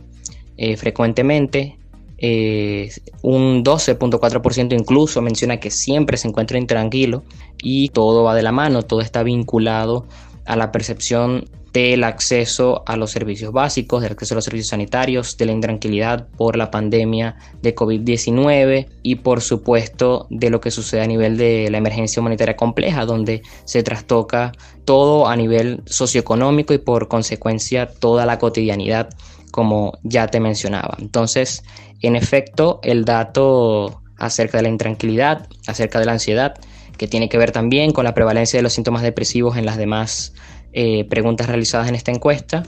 eh, 0.58 0.78
frecuentemente. 0.78 1.78
Eh, 2.26 2.90
un 3.22 3.66
12.4% 3.66 4.80
incluso 4.80 5.22
menciona 5.22 5.60
que 5.60 5.70
siempre 5.70 6.16
se 6.16 6.30
encuentra 6.30 6.58
intranquilo 6.58 7.24
y 7.62 7.90
todo 7.90 8.24
va 8.24 8.34
de 8.34 8.44
la 8.44 8.54
mano, 8.54 8.84
todo 8.84 9.02
está 9.02 9.24
vinculado 9.24 10.06
a 10.46 10.56
la 10.56 10.72
percepción 10.72 11.44
del 11.74 12.06
acceso 12.06 12.84
a 12.86 12.96
los 12.96 13.12
servicios 13.12 13.52
básicos, 13.52 14.02
del 14.02 14.14
acceso 14.14 14.36
a 14.36 14.38
los 14.38 14.46
servicios 14.46 14.70
sanitarios, 14.70 15.36
de 15.36 15.48
la 15.48 15.52
intranquilidad 15.52 16.28
por 16.38 16.56
la 16.56 16.72
pandemia 16.72 17.36
de 17.62 17.76
COVID-19 17.76 18.88
y 19.02 19.16
por 19.16 19.42
supuesto 19.42 20.28
de 20.30 20.50
lo 20.50 20.62
que 20.62 20.72
sucede 20.72 21.02
a 21.02 21.08
nivel 21.08 21.36
de 21.36 21.68
la 21.72 21.80
emergencia 21.80 22.22
humanitaria 22.22 22.56
compleja, 22.56 23.06
donde 23.06 23.42
se 23.66 23.84
trastoca 23.84 24.54
todo 24.86 25.28
a 25.28 25.36
nivel 25.36 25.82
socioeconómico 25.86 26.74
y 26.74 26.78
por 26.78 27.10
consecuencia 27.10 27.88
toda 27.88 28.26
la 28.26 28.40
cotidianidad, 28.40 29.10
como 29.54 30.00
ya 30.02 30.26
te 30.28 30.40
mencionaba. 30.40 30.98
Entonces, 31.00 31.64
en 32.02 32.16
efecto, 32.16 32.80
el 32.82 33.06
dato 33.06 34.02
acerca 34.18 34.58
de 34.58 34.64
la 34.64 34.70
intranquilidad, 34.70 35.48
acerca 35.68 36.00
de 36.00 36.06
la 36.06 36.14
ansiedad, 36.14 36.56
que 36.98 37.08
tiene 37.08 37.30
que 37.30 37.38
ver 37.38 37.52
también 37.52 37.92
con 37.92 38.04
la 38.04 38.16
prevalencia 38.16 38.58
de 38.58 38.64
los 38.64 38.74
síntomas 38.74 39.04
depresivos 39.04 39.58
en 39.58 39.66
las 39.66 39.78
demás 39.78 40.34
eh, 40.74 41.06
preguntas 41.06 41.48
realizadas 41.48 41.88
en 41.88 41.94
esta 41.94 42.12
encuesta 42.12 42.64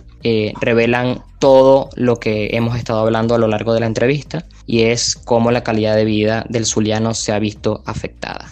revelan 0.59 1.23
todo 1.39 1.89
lo 1.95 2.17
que 2.17 2.49
hemos 2.53 2.75
estado 2.77 2.99
hablando 2.99 3.35
a 3.35 3.37
lo 3.37 3.47
largo 3.47 3.73
de 3.73 3.79
la 3.79 3.85
entrevista 3.85 4.45
y 4.65 4.83
es 4.83 5.15
cómo 5.15 5.51
la 5.51 5.63
calidad 5.63 5.95
de 5.95 6.05
vida 6.05 6.45
del 6.49 6.65
zuliano 6.65 7.13
se 7.13 7.31
ha 7.31 7.39
visto 7.39 7.83
afectada. 7.85 8.47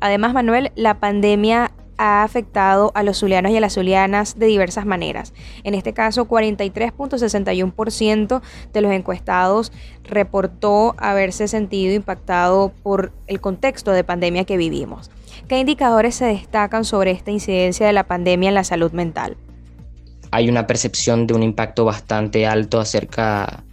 Además, 0.00 0.32
Manuel, 0.32 0.70
la 0.76 1.00
pandemia 1.00 1.72
ha 1.98 2.22
afectado 2.22 2.92
a 2.94 3.02
los 3.02 3.18
zulianos 3.18 3.52
y 3.52 3.56
a 3.56 3.60
las 3.60 3.74
zulianas 3.74 4.38
de 4.38 4.46
diversas 4.46 4.86
maneras. 4.86 5.34
En 5.64 5.74
este 5.74 5.92
caso, 5.92 6.26
43.61% 6.26 8.40
de 8.72 8.80
los 8.80 8.92
encuestados 8.92 9.72
reportó 10.04 10.94
haberse 10.96 11.48
sentido 11.48 11.94
impactado 11.94 12.72
por 12.82 13.12
el 13.26 13.40
contexto 13.40 13.90
de 13.90 14.04
pandemia 14.04 14.44
que 14.44 14.56
vivimos. 14.56 15.10
¿Qué 15.48 15.58
indicadores 15.58 16.14
se 16.14 16.26
destacan 16.26 16.84
sobre 16.84 17.10
esta 17.10 17.30
incidencia 17.30 17.86
de 17.86 17.92
la 17.92 18.04
pandemia 18.04 18.48
en 18.48 18.54
la 18.54 18.64
salud 18.64 18.92
mental? 18.92 19.36
Hay 20.30 20.48
una 20.48 20.66
percepción 20.66 21.26
de 21.26 21.34
un 21.34 21.42
impacto 21.42 21.84
bastante 21.84 22.46
alto 22.46 22.80
acerca 22.80 23.64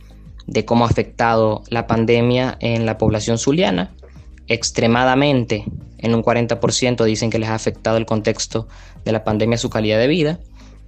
de 0.47 0.65
cómo 0.65 0.85
ha 0.85 0.89
afectado 0.89 1.63
la 1.69 1.87
pandemia 1.87 2.57
en 2.59 2.85
la 2.85 2.97
población 2.97 3.37
zuliana. 3.37 3.91
Extremadamente, 4.47 5.65
en 6.05 6.15
un 6.15 6.23
40% 6.23 7.03
dicen 7.03 7.29
que 7.29 7.39
les 7.39 7.49
ha 7.49 7.55
afectado 7.55 7.97
el 7.97 8.05
contexto 8.05 8.67
de 9.03 9.11
la 9.11 9.23
pandemia 9.23 9.57
su 9.57 9.69
calidad 9.69 9.99
de 9.99 10.07
vida. 10.07 10.39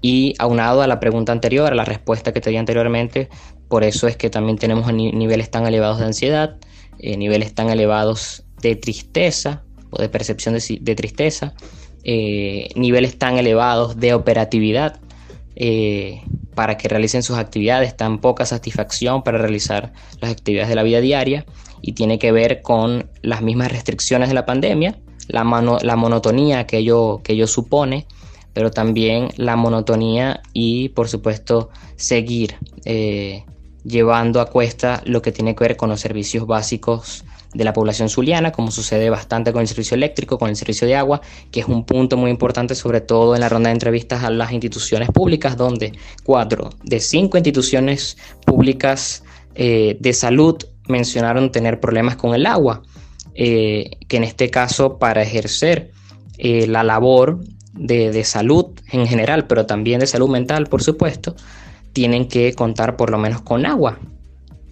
Y 0.02 0.36
aunado 0.38 0.84
a 0.84 0.88
la 0.88 1.00
pregunta 1.00 1.32
anterior, 1.32 1.72
a 1.72 1.76
la 1.76 1.84
respuesta 1.84 2.32
que 2.32 2.40
te 2.40 2.52
di 2.52 2.58
anteriormente, 2.58 3.30
por 3.68 3.84
eso 3.84 4.08
es 4.08 4.16
que 4.16 4.30
también 4.30 4.58
tenemos 4.58 4.94
niveles 4.94 5.50
tan 5.50 5.66
elevados 5.66 5.98
de 5.98 6.06
ansiedad, 6.06 6.58
eh, 7.00 7.18
niveles 7.18 7.56
tan 7.56 7.70
elevados 7.70 8.44
de 8.62 8.76
tristeza, 8.76 9.64
o 9.90 10.02
de 10.02 10.10
percepción 10.10 10.56
de, 10.56 10.96
tristeza, 10.96 11.54
eh, 12.04 12.70
niveles 12.76 13.18
tan 13.18 13.38
elevados 13.38 13.98
de 13.98 14.14
operatividad 14.14 15.00
eh, 15.56 16.22
para 16.54 16.78
que 16.78 16.88
realicen 16.88 17.24
sus 17.24 17.38
actividades, 17.38 17.96
tan 17.96 18.20
poca 18.20 18.46
satisfacción 18.46 19.24
para 19.24 19.38
realizar 19.38 19.94
las 20.22 20.32
actividades 20.32 20.70
de 20.70 20.76
la 20.76 20.84
vida 20.84 21.02
diaria 21.02 21.46
y 21.82 21.94
tiene 21.94 22.20
que 22.20 22.32
ver 22.32 22.62
con 22.62 23.10
las 23.22 23.42
mismas 23.42 23.72
restricciones 23.72 24.30
de 24.30 24.36
la 24.36 24.46
pandemia, 24.46 25.00
la, 25.28 25.44
la 25.82 25.96
monotonía 25.96 26.68
que 26.68 26.78
ello, 26.78 27.22
que 27.24 27.34
ello 27.34 27.48
supone, 27.48 28.08
pero 28.54 28.72
también 28.72 29.30
la 29.38 29.56
monotonía 29.56 30.42
y 30.54 30.90
por 30.90 31.08
supuesto 31.10 31.70
seguir 31.96 32.56
eh, 32.86 33.44
llevando 33.84 34.42
a 34.42 34.48
cuesta 34.48 35.02
lo 35.06 35.22
que 35.22 35.32
tiene 35.32 35.56
que 35.56 35.64
ver 35.64 35.78
con 35.78 35.90
los 35.90 36.00
servicios 36.00 36.48
básicos 36.48 37.24
de 37.54 37.64
la 37.64 37.74
población 37.74 38.10
zuliana, 38.10 38.52
como 38.52 38.72
sucede 38.72 39.10
bastante 39.10 39.54
con 39.54 39.62
el 39.62 39.68
servicio 39.68 39.96
eléctrico, 39.96 40.38
con 40.38 40.50
el 40.50 40.56
servicio 40.56 40.88
de 40.88 40.96
agua, 40.96 41.22
que 41.52 41.62
es 41.62 41.68
un 41.68 41.86
punto 41.86 42.18
muy 42.18 42.30
importante, 42.30 42.76
sobre 42.76 43.02
todo 43.02 43.36
en 43.36 43.42
la 43.42 43.50
ronda 43.50 43.70
de 43.70 43.74
entrevistas 43.74 44.24
a 44.24 44.30
las 44.30 44.52
instituciones 44.52 45.10
públicas, 45.10 45.56
donde 45.56 45.94
cuatro 46.24 46.72
de 46.84 47.00
cinco 47.00 47.38
instituciones 47.38 48.18
públicas 48.46 49.24
eh, 49.56 49.98
de 50.00 50.14
salud 50.14 50.58
mencionaron 50.88 51.52
tener 51.52 51.80
problemas 51.80 52.16
con 52.16 52.36
el 52.36 52.46
agua, 52.46 52.84
eh, 53.38 53.92
que 54.08 54.18
en 54.18 54.24
este 54.24 54.50
caso 54.50 54.98
para 54.98 55.22
ejercer 55.22 55.92
eh, 56.38 56.68
la 56.68 56.84
labor 56.84 57.40
de, 57.74 58.12
de 58.12 58.24
salud 58.24 58.66
en 58.92 59.08
general, 59.08 59.48
pero 59.48 59.66
también 59.66 60.00
de 60.00 60.08
salud 60.08 60.30
mental, 60.30 60.68
por 60.68 60.84
supuesto, 60.84 61.36
tienen 61.94 62.28
que 62.28 62.54
contar 62.54 62.98
por 62.98 63.12
lo 63.12 63.18
menos 63.18 63.42
con 63.42 63.66
agua 63.66 64.00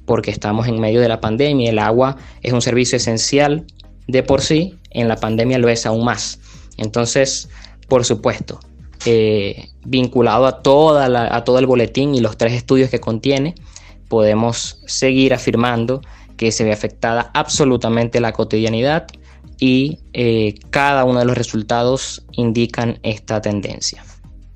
porque 0.05 0.31
estamos 0.31 0.67
en 0.67 0.79
medio 0.79 1.01
de 1.01 1.07
la 1.07 1.19
pandemia. 1.19 1.69
El 1.69 1.79
agua 1.79 2.17
es 2.41 2.53
un 2.53 2.61
servicio 2.61 2.97
esencial 2.97 3.65
de 4.07 4.23
por 4.23 4.41
sí, 4.41 4.75
en 4.91 5.07
la 5.07 5.15
pandemia 5.15 5.57
lo 5.57 5.69
es 5.69 5.85
aún 5.85 6.05
más. 6.05 6.39
Entonces, 6.77 7.49
por 7.87 8.05
supuesto, 8.05 8.59
eh, 9.05 9.69
vinculado 9.83 10.45
a, 10.45 10.61
toda 10.61 11.35
a 11.35 11.43
todo 11.43 11.59
el 11.59 11.65
boletín 11.65 12.15
y 12.15 12.19
los 12.19 12.37
tres 12.37 12.53
estudios 12.53 12.89
que 12.89 12.99
contiene, 12.99 13.55
podemos 14.07 14.81
seguir 14.85 15.33
afirmando 15.33 16.01
que 16.37 16.51
se 16.51 16.63
ve 16.63 16.71
afectada 16.71 17.31
absolutamente 17.33 18.19
la 18.19 18.31
cotidianidad 18.31 19.07
y 19.59 19.99
eh, 20.13 20.55
cada 20.69 21.05
uno 21.05 21.19
de 21.19 21.25
los 21.25 21.37
resultados 21.37 22.25
indican 22.31 22.99
esta 23.03 23.41
tendencia. 23.41 24.03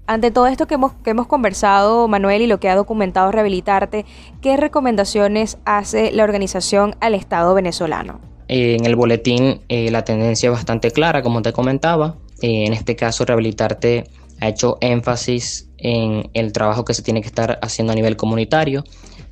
Ante 0.07 0.31
todo 0.31 0.47
esto 0.47 0.65
que 0.65 0.73
hemos, 0.73 0.93
que 1.03 1.11
hemos 1.11 1.27
conversado, 1.27 2.07
Manuel, 2.07 2.41
y 2.41 2.47
lo 2.47 2.59
que 2.59 2.67
ha 2.67 2.75
documentado 2.75 3.31
Rehabilitarte, 3.31 4.05
¿qué 4.41 4.57
recomendaciones 4.57 5.57
hace 5.65 6.11
la 6.11 6.23
organización 6.23 6.95
al 6.99 7.13
Estado 7.13 7.53
venezolano? 7.53 8.19
eh, 8.49 8.75
en 8.77 8.85
el 8.85 8.95
boletín 8.95 9.61
eh, 9.69 9.89
la 9.91 10.03
tendencia 10.03 10.47
es 10.49 10.53
bastante 10.53 10.91
clara, 10.91 11.21
como 11.21 11.41
te 11.41 11.53
comentaba. 11.53 12.17
En 12.41 12.73
este 12.73 12.95
caso, 12.95 13.25
Rehabilitarte 13.25 14.05
ha 14.41 14.47
hecho 14.47 14.77
énfasis 14.81 15.69
en 15.77 16.29
el 16.33 16.51
trabajo 16.51 16.83
que 16.83 16.93
se 16.93 17.03
tiene 17.03 17.21
que 17.21 17.27
estar 17.27 17.59
haciendo 17.61 17.93
a 17.93 17.95
nivel 17.95 18.17
comunitario. 18.17 18.83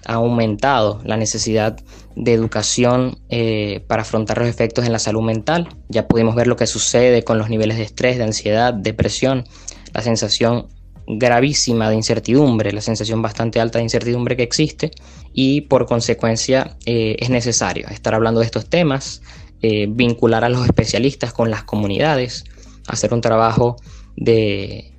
Ha 0.07 0.13
aumentado 0.15 1.01
la 1.03 1.17
necesidad 1.17 1.77
de 2.15 2.33
educación 2.33 3.19
para 3.87 4.01
afrontar 4.01 4.39
los 4.39 4.47
efectos 4.47 4.85
en 4.85 4.93
la 4.93 4.99
salud 4.99 5.21
mental. 5.21 5.67
Ya 5.89 6.07
pudimos 6.07 6.33
ver 6.33 6.47
lo 6.47 6.55
que 6.55 6.65
sucede 6.65 7.23
con 7.23 7.37
los 7.37 7.49
niveles 7.49 7.77
de 7.77 7.83
estrés, 7.83 8.17
de 8.17 8.23
ansiedad, 8.23 8.73
depresión, 8.73 9.43
la 9.93 10.01
sensación 10.01 10.67
gravísima 11.07 11.89
de 11.89 11.95
incertidumbre, 11.95 12.73
la 12.73 12.81
sensación 12.81 13.21
bastante 13.21 13.59
alta 13.59 13.79
de 13.79 13.83
incertidumbre 13.83 14.35
que 14.35 14.43
existe 14.43 14.91
y 15.33 15.61
por 15.61 15.85
consecuencia 15.85 16.75
eh, 16.85 17.15
es 17.19 17.29
necesario 17.29 17.87
estar 17.87 18.13
hablando 18.13 18.41
de 18.41 18.45
estos 18.45 18.69
temas, 18.69 19.21
eh, 19.61 19.87
vincular 19.89 20.43
a 20.43 20.49
los 20.49 20.65
especialistas 20.65 21.33
con 21.33 21.49
las 21.49 21.63
comunidades, 21.63 22.43
hacer 22.87 23.13
un 23.13 23.21
trabajo 23.21 23.77
de 24.15 24.91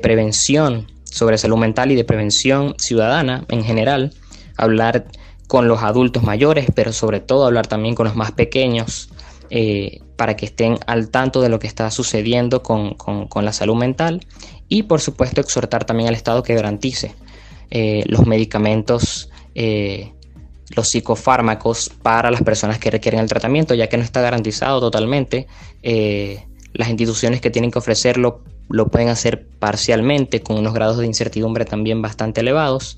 prevención 0.00 0.86
sobre 1.04 1.36
salud 1.36 1.58
mental 1.58 1.92
y 1.92 1.96
de 1.96 2.04
prevención 2.04 2.74
ciudadana 2.78 3.44
en 3.48 3.62
general, 3.62 4.14
hablar 4.56 5.06
con 5.46 5.68
los 5.68 5.82
adultos 5.82 6.22
mayores, 6.22 6.66
pero 6.74 6.92
sobre 6.92 7.20
todo 7.20 7.44
hablar 7.44 7.66
también 7.66 7.94
con 7.94 8.06
los 8.06 8.16
más 8.16 8.32
pequeños 8.32 9.10
eh, 9.50 10.00
para 10.16 10.34
que 10.34 10.46
estén 10.46 10.78
al 10.86 11.10
tanto 11.10 11.42
de 11.42 11.50
lo 11.50 11.58
que 11.58 11.66
está 11.66 11.90
sucediendo 11.90 12.62
con, 12.62 12.96
la 13.34 13.52
salud 13.52 13.74
mental 13.74 14.24
y 14.70 14.84
por 14.84 15.02
supuesto 15.02 15.42
exhortar 15.42 15.84
también 15.84 16.08
al 16.08 16.14
Estado 16.14 16.42
que 16.42 16.54
garantice 16.54 17.14
eh, 17.70 18.02
los 18.06 18.26
medicamentos, 18.26 19.28
eh, 19.54 20.12
los 20.74 20.88
psicofármacos 20.88 21.90
para 21.90 22.30
las 22.30 22.42
personas 22.42 22.78
que 22.78 22.90
requieren 22.90 23.20
el 23.20 23.28
tratamiento, 23.28 23.74
ya 23.74 23.88
que 23.88 23.98
no 23.98 24.04
está 24.04 24.22
garantizado 24.22 24.80
totalmente. 24.80 25.48
las 25.82 26.88
instituciones 26.88 27.42
que 27.42 27.50
tienen 27.50 27.70
que 27.70 27.78
ofrecerlo 27.78 28.40
lo 28.70 28.88
pueden 28.88 29.10
hacer 29.10 29.46
parcialmente 29.58 30.40
con 30.40 30.56
unos 30.56 30.72
grados 30.72 30.96
de 30.96 31.04
incertidumbre 31.04 31.66
también 31.66 32.00
bastante 32.00 32.40
elevados. 32.40 32.96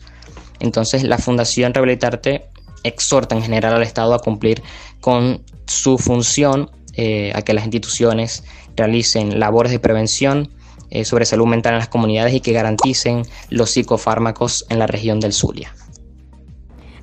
Entonces 0.64 1.02
la 1.02 1.18
Fundación 1.18 1.74
Rehabilitarte 1.74 2.46
exhorta 2.84 3.34
en 3.34 3.42
general 3.42 3.74
al 3.74 3.82
Estado 3.82 4.14
a 4.14 4.18
cumplir 4.18 4.62
con 5.00 5.42
su 5.66 5.98
función 5.98 6.70
eh, 6.94 7.32
a 7.34 7.42
que 7.42 7.52
las 7.52 7.64
instituciones 7.64 8.44
realicen 8.74 9.38
labores 9.38 9.72
de 9.72 9.78
prevención 9.78 10.48
eh, 10.88 11.04
sobre 11.04 11.26
salud 11.26 11.46
mental 11.46 11.74
en 11.74 11.80
las 11.80 11.88
comunidades 11.88 12.32
y 12.32 12.40
que 12.40 12.52
garanticen 12.52 13.24
los 13.50 13.72
psicofármacos 13.72 14.64
en 14.70 14.78
la 14.78 14.86
región 14.86 15.20
del 15.20 15.34
Zulia. 15.34 15.74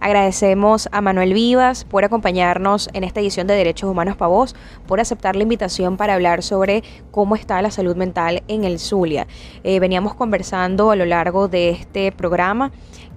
Agradecemos 0.01 0.89
a 0.91 0.99
Manuel 1.01 1.35
Vivas 1.35 1.83
por 1.83 2.03
acompañarnos 2.03 2.89
en 2.93 3.03
esta 3.03 3.19
edición 3.19 3.45
de 3.45 3.53
Derechos 3.53 3.87
Humanos 3.87 4.17
para 4.17 4.29
Vos, 4.29 4.55
por 4.87 4.99
aceptar 4.99 5.35
la 5.35 5.43
invitación 5.43 5.95
para 5.95 6.15
hablar 6.15 6.41
sobre 6.41 6.83
cómo 7.11 7.35
está 7.35 7.61
la 7.61 7.69
salud 7.69 7.95
mental 7.95 8.41
en 8.47 8.63
el 8.63 8.79
Zulia. 8.79 9.27
Eh, 9.63 9.79
veníamos 9.79 10.15
conversando 10.15 10.89
a 10.89 10.95
lo 10.95 11.05
largo 11.05 11.47
de 11.47 11.69
este 11.69 12.11
programa 12.11 12.71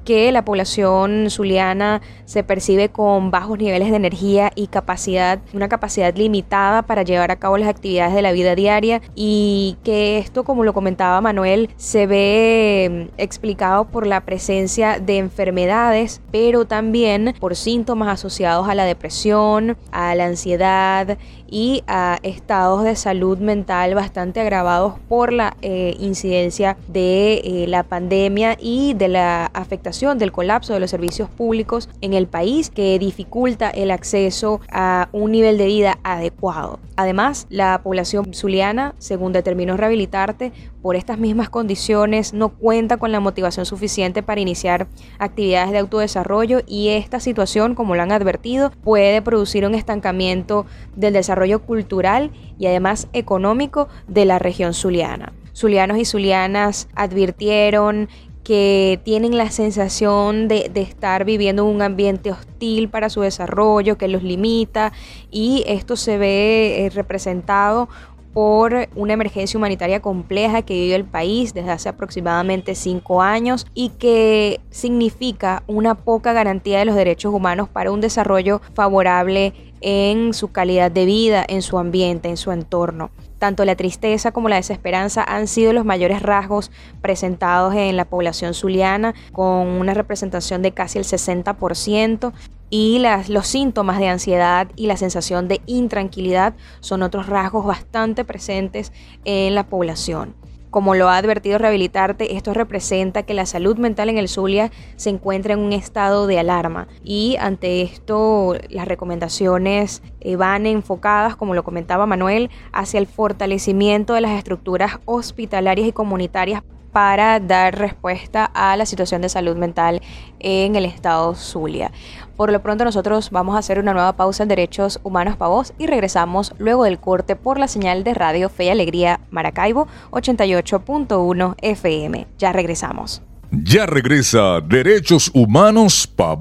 que 0.05 0.31
la 0.33 0.45
población 0.45 1.27
zuliana 1.31 2.03
se 2.25 2.45
percibe 2.45 2.89
con 2.89 3.31
bajos 3.31 3.59
niveles 3.59 3.91
de 3.91 3.97
energía 3.97 4.53
y 4.55 4.67
capacidad, 4.67 5.41
una 5.53 5.69
capacidad 5.69 6.15
limitada 6.15 6.83
para 6.83 7.03
llevar 7.03 7.31
a 7.31 7.37
cabo 7.37 7.59
las 7.59 7.69
actividades 7.69 8.15
de 8.15 8.23
la 8.23 8.33
vida 8.33 8.55
diaria 8.55 9.01
y 9.15 9.77
que 9.83 10.19
esto, 10.19 10.45
como 10.45 10.65
lo 10.65 10.73
comentaba 10.73 11.21
Manuel, 11.21 11.71
se 11.77 12.07
ve 12.07 13.09
mm, 13.11 13.15
explicado 13.19 13.87
por 13.87 14.07
la 14.07 14.21
presencia 14.23 14.99
de 14.99 15.19
enfermedades, 15.19 16.21
pero 16.31 16.67
también 16.67 17.35
por 17.41 17.57
síntomas 17.57 18.09
asociados 18.09 18.69
a 18.69 18.75
la 18.75 18.85
depresión, 18.85 19.77
a 19.91 20.15
la 20.15 20.27
ansiedad 20.27 21.19
y 21.47 21.85
a 21.87 22.19
estados 22.23 22.83
de 22.85 22.97
salud 22.97 23.39
mental 23.39 23.95
bastante 23.95 24.41
agravados 24.41 24.95
por 25.09 25.33
la 25.33 25.57
eh, 25.63 25.95
incidencia 26.01 26.77
de 26.89 27.35
eh, 27.45 27.67
la 27.69 27.85
pandemia 27.85 28.57
y 28.61 28.95
de 28.95 29.09
la 29.09 29.47
afectación 29.47 29.94
del 29.95 30.33
colapso 30.33 30.73
de 30.73 30.81
los 30.81 30.91
servicios 30.91 31.31
públicos 31.31 31.89
en 32.01 32.15
el 32.15 32.27
país 32.27 32.69
que 32.69 32.99
dificulta 32.99 33.71
el 33.71 33.93
acceso 33.93 34.61
a 34.69 35.09
un 35.13 35.31
nivel 35.31 35.57
de 35.57 35.67
vida 35.67 35.99
adecuado. 36.03 36.81
Además, 36.97 37.47
la 37.49 37.81
población 37.83 38.35
zuliana, 38.35 38.97
según 38.99 39.33
determinó 39.33 39.77
Rehabilitarte, 39.77 40.53
por 40.83 40.97
estas 40.97 41.19
mismas 41.19 41.49
condiciones 41.49 42.35
no 42.35 42.49
cuenta 42.49 42.97
con 42.97 43.13
la 43.13 43.21
motivación 43.21 43.67
suficiente 43.67 44.25
para 44.25 44.41
iniciar 44.41 44.89
actividades 45.21 45.71
de 45.71 45.79
autodesarrollo 45.79 46.61
y 46.67 46.89
esta 46.89 47.21
situación, 47.21 47.77
como 47.77 47.95
lo 47.95 48.03
han 48.03 48.11
advertido, 48.11 48.73
puede 48.83 49.23
producir 49.23 49.65
un 49.65 49.77
estancamiento 49.77 50.67
del 50.97 51.13
desarrollo 51.13 51.63
cultural 51.63 52.33
y 52.59 52.67
además 52.67 53.07
económico 53.13 53.89
de 54.09 54.25
la 54.25 54.41
región 54.41 54.75
zuliana. 54.75 55.33
Zulianos 55.57 55.99
y 55.99 56.05
zulianas 56.05 56.89
advirtieron 56.97 58.09
que 58.45 59.01
tienen 59.05 59.37
la 59.37 59.51
sensación 59.51 60.49
de, 60.49 60.71
estar 60.75 61.25
viviendo 61.25 61.65
un 61.65 61.81
ambiente 61.81 62.31
hostil 62.31 62.91
para 62.91 63.09
su 63.09 63.23
desarrollo, 63.23 63.97
que 63.97 64.07
los 64.07 64.23
limita 64.23 64.93
y 65.31 65.65
esto 65.67 65.97
se 65.97 66.19
ve 66.19 66.85
eh, 66.85 66.91
representado 66.91 67.89
por 68.35 68.89
una 68.97 69.13
emergencia 69.13 69.57
humanitaria 69.57 70.03
compleja 70.03 70.63
que 70.63 70.75
vive 70.75 70.97
el 70.97 71.05
país 71.05 71.55
desde 71.55 71.71
hace 71.71 71.89
aproximadamente 71.89 72.75
cinco 72.75 73.23
años 73.23 73.65
y 73.75 73.91
que 73.91 74.61
significa 74.71 75.63
una 75.69 75.95
poca 75.95 76.33
garantía 76.33 76.81
de 76.81 76.85
los 76.85 76.97
derechos 76.97 77.33
humanos 77.33 77.69
para 77.69 77.93
un 77.93 78.01
desarrollo 78.01 78.61
favorable 78.75 79.55
en 79.81 80.35
su 80.35 80.51
calidad 80.51 80.91
de 80.91 81.07
vida, 81.07 81.45
en 81.47 81.63
su 81.63 81.79
ambiente, 81.79 82.29
en 82.29 82.37
su 82.37 82.51
entorno. 82.51 83.11
Tanto 83.39 83.65
la 83.65 83.77
tristeza 83.77 84.33
como 84.33 84.49
la 84.49 84.57
desesperanza 84.57 85.25
han 85.25 85.47
sido 85.47 85.73
los 85.73 85.85
mayores 85.85 86.23
rasgos 86.23 86.71
presentados 87.03 87.75
en 87.75 87.97
la 87.97 88.05
población 88.05 88.55
zuliana, 88.55 89.15
con 89.33 89.67
una 89.67 89.95
representación 89.95 90.63
de 90.63 90.73
casi 90.73 90.99
el 90.99 91.05
60%, 91.05 92.33
y 92.71 92.99
las, 92.99 93.29
los 93.29 93.47
síntomas 93.47 93.99
de 93.99 94.09
ansiedad 94.09 94.69
y 94.75 94.87
la 94.87 94.97
sensación 94.97 95.47
de 95.47 95.61
intranquilidad 95.67 96.55
son 96.81 97.03
otros 97.03 97.29
rasgos 97.29 97.65
bastante 97.65 98.25
presentes 98.25 98.93
en 99.25 99.55
la 99.55 99.65
población. 99.69 100.35
Como 100.75 100.97
lo 100.97 101.09
ha 101.09 101.19
advertido 101.19 101.59
Rehabilitarte, 101.59 102.35
esto 102.35 102.53
representa 102.53 103.23
que 103.23 103.33
la 103.33 103.47
salud 103.47 103.79
mental 103.79 104.09
en 104.09 104.19
el 104.19 104.27
Zulia 104.27 104.73
se 104.97 105.09
encuentra 105.09 105.55
en 105.55 105.61
un 105.61 105.73
estado 105.73 106.27
de 106.27 106.41
alarma. 106.41 106.89
Y 107.05 107.37
ante 107.39 107.83
esto 107.83 108.57
las 108.71 108.89
recomendaciones 108.89 110.03
eh, 110.19 110.35
van 110.35 110.67
enfocadas, 110.67 111.37
como 111.37 111.55
lo 111.55 111.63
comentaba 111.63 112.07
Manuel, 112.07 112.51
hacia 112.73 112.99
el 112.99 113.07
fortalecimiento 113.07 114.15
de 114.15 114.23
las 114.23 114.33
estructuras 114.33 114.99
hospitalarias 115.05 115.87
y 115.87 115.93
comunitarias 115.93 116.65
para 116.95 117.41
dar 117.41 117.77
respuesta 117.77 118.45
a 118.55 118.77
la 118.77 118.87
situación 118.87 119.21
de 119.21 119.29
salud 119.29 119.57
mental 119.57 120.01
en 120.39 120.77
el 120.77 120.85
estado 120.85 121.35
Zulia. 121.35 121.91
Por 122.37 122.53
lo 122.53 122.63
pronto 122.63 122.85
nosotros 122.85 123.31
vamos 123.33 123.57
a 123.57 123.59
hacer 123.59 123.81
una 123.81 123.93
nueva 123.93 124.13
pausa 124.17 124.45
en 124.45 124.49
Derechos 124.49 125.01
Humanos 125.03 125.37
para 125.37 125.75
y 125.77 125.89
regresamos 125.89 126.55
luego 126.59 126.85
del 126.85 127.01
corte 127.01 127.35
por 127.35 127.59
la 127.59 127.67
señal 127.67 128.05
de 128.05 128.15
Radio 128.15 128.49
Fe 128.49 128.67
y 128.67 128.69
Alegría 128.69 129.19
Maracaibo 129.33 129.89
88.1 130.13 131.57
FM. 131.61 132.29
Ya 132.39 132.53
regresamos. 132.53 133.23
Ya 133.51 133.87
regresa 133.87 134.61
Derechos 134.61 135.33
Humanos 135.35 136.07
para 136.07 136.37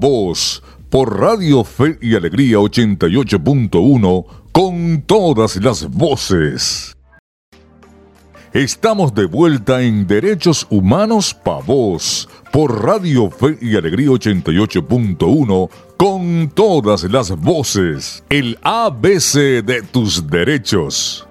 por 0.88 1.18
Radio 1.18 1.64
Fe 1.64 1.98
y 2.00 2.14
Alegría 2.14 2.58
88.1 2.58 4.24
con 4.52 5.02
todas 5.02 5.56
las 5.56 5.90
voces. 5.90 6.93
Estamos 8.54 9.12
de 9.12 9.24
vuelta 9.24 9.82
en 9.82 10.06
Derechos 10.06 10.64
Humanos 10.70 11.34
Pa' 11.34 11.58
Vos, 11.58 12.28
por 12.52 12.84
Radio 12.84 13.28
Fe 13.28 13.58
y 13.60 13.74
Alegría 13.74 14.06
88.1, 14.10 15.68
con 15.96 16.52
todas 16.54 17.02
las 17.02 17.32
voces. 17.36 18.22
El 18.30 18.56
ABC 18.62 19.64
de 19.64 19.82
tus 19.82 20.30
derechos. 20.30 21.26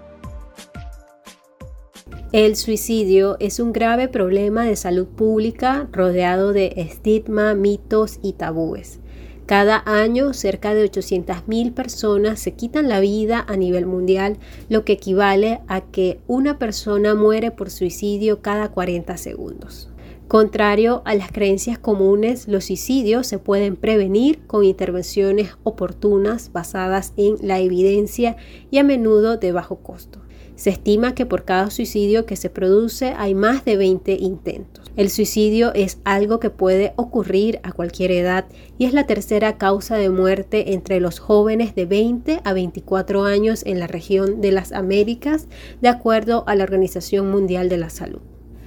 El 2.34 2.58
suicidio 2.58 3.38
es 3.40 3.62
un 3.62 3.72
grave 3.72 4.10
problema 4.10 4.66
de 4.66 4.76
salud 4.76 5.08
pública 5.08 5.88
rodeado 5.94 6.52
de 6.52 6.74
estigma, 6.76 7.54
mitos 7.54 8.20
y 8.22 8.34
tabúes. 8.34 9.00
Cada 9.46 9.84
año, 9.86 10.34
cerca 10.34 10.74
de 10.74 10.90
800.000 10.90 11.74
personas 11.74 12.40
se 12.40 12.54
quitan 12.54 12.88
la 12.88 13.02
vida 13.02 13.44
a 13.48 13.58
nivel 13.58 13.86
mundial, 13.86 14.38
lo 14.70 14.86
que 14.86 14.94
equivale 14.94 15.60
a 15.68 15.82
que 15.82 16.22
una 16.28 16.58
persona 16.58 17.14
muere 17.14 17.52
por 17.52 17.70
suicidio 17.70 18.42
cada 18.42 18.70
40 18.70 19.18
segundos. 19.18 19.90
Contrario 20.30 21.02
a 21.06 21.14
las 21.14 21.32
creencias 21.32 21.78
comunes, 21.78 22.48
los 22.48 22.66
suicidios 22.66 23.28
se 23.28 23.38
pueden 23.38 23.76
prevenir 23.76 24.48
con 24.48 24.64
intervenciones 24.64 25.58
oportunas 25.64 26.52
basadas 26.54 27.14
en 27.18 27.36
la 27.42 27.60
evidencia 27.60 28.38
y 28.72 28.78
a 28.78 28.84
menudo 28.84 29.38
de 29.38 29.52
bajo 29.52 29.84
costo. 29.84 30.23
Se 30.56 30.70
estima 30.70 31.16
que 31.16 31.26
por 31.26 31.46
cada 31.46 31.70
suicidio 31.70 32.26
que 32.26 32.36
se 32.36 32.50
produce 32.50 33.14
hay 33.18 33.34
más 33.34 33.66
de 33.66 33.76
20 33.78 34.14
intentos. 34.14 34.84
El 34.96 35.10
suicidio 35.10 35.74
es 35.74 35.98
algo 36.04 36.40
que 36.40 36.52
puede 36.52 36.94
ocurrir 36.96 37.60
a 37.64 37.72
cualquier 37.72 38.12
edad 38.12 38.46
y 38.78 38.86
es 38.86 38.94
la 38.94 39.08
tercera 39.08 39.58
causa 39.58 39.98
de 39.98 40.12
muerte 40.12 40.74
entre 40.74 41.00
los 41.00 41.18
jóvenes 41.18 41.74
de 41.74 41.88
20 41.88 42.42
a 42.44 42.54
24 42.54 43.24
años 43.24 43.64
en 43.66 43.80
la 43.80 43.88
región 43.88 44.40
de 44.40 44.52
las 44.52 44.72
Américas, 44.72 45.48
de 45.82 45.90
acuerdo 45.90 46.44
a 46.46 46.56
la 46.56 46.64
Organización 46.64 47.32
Mundial 47.32 47.70
de 47.70 47.78
la 47.78 47.90
Salud. 47.90 48.22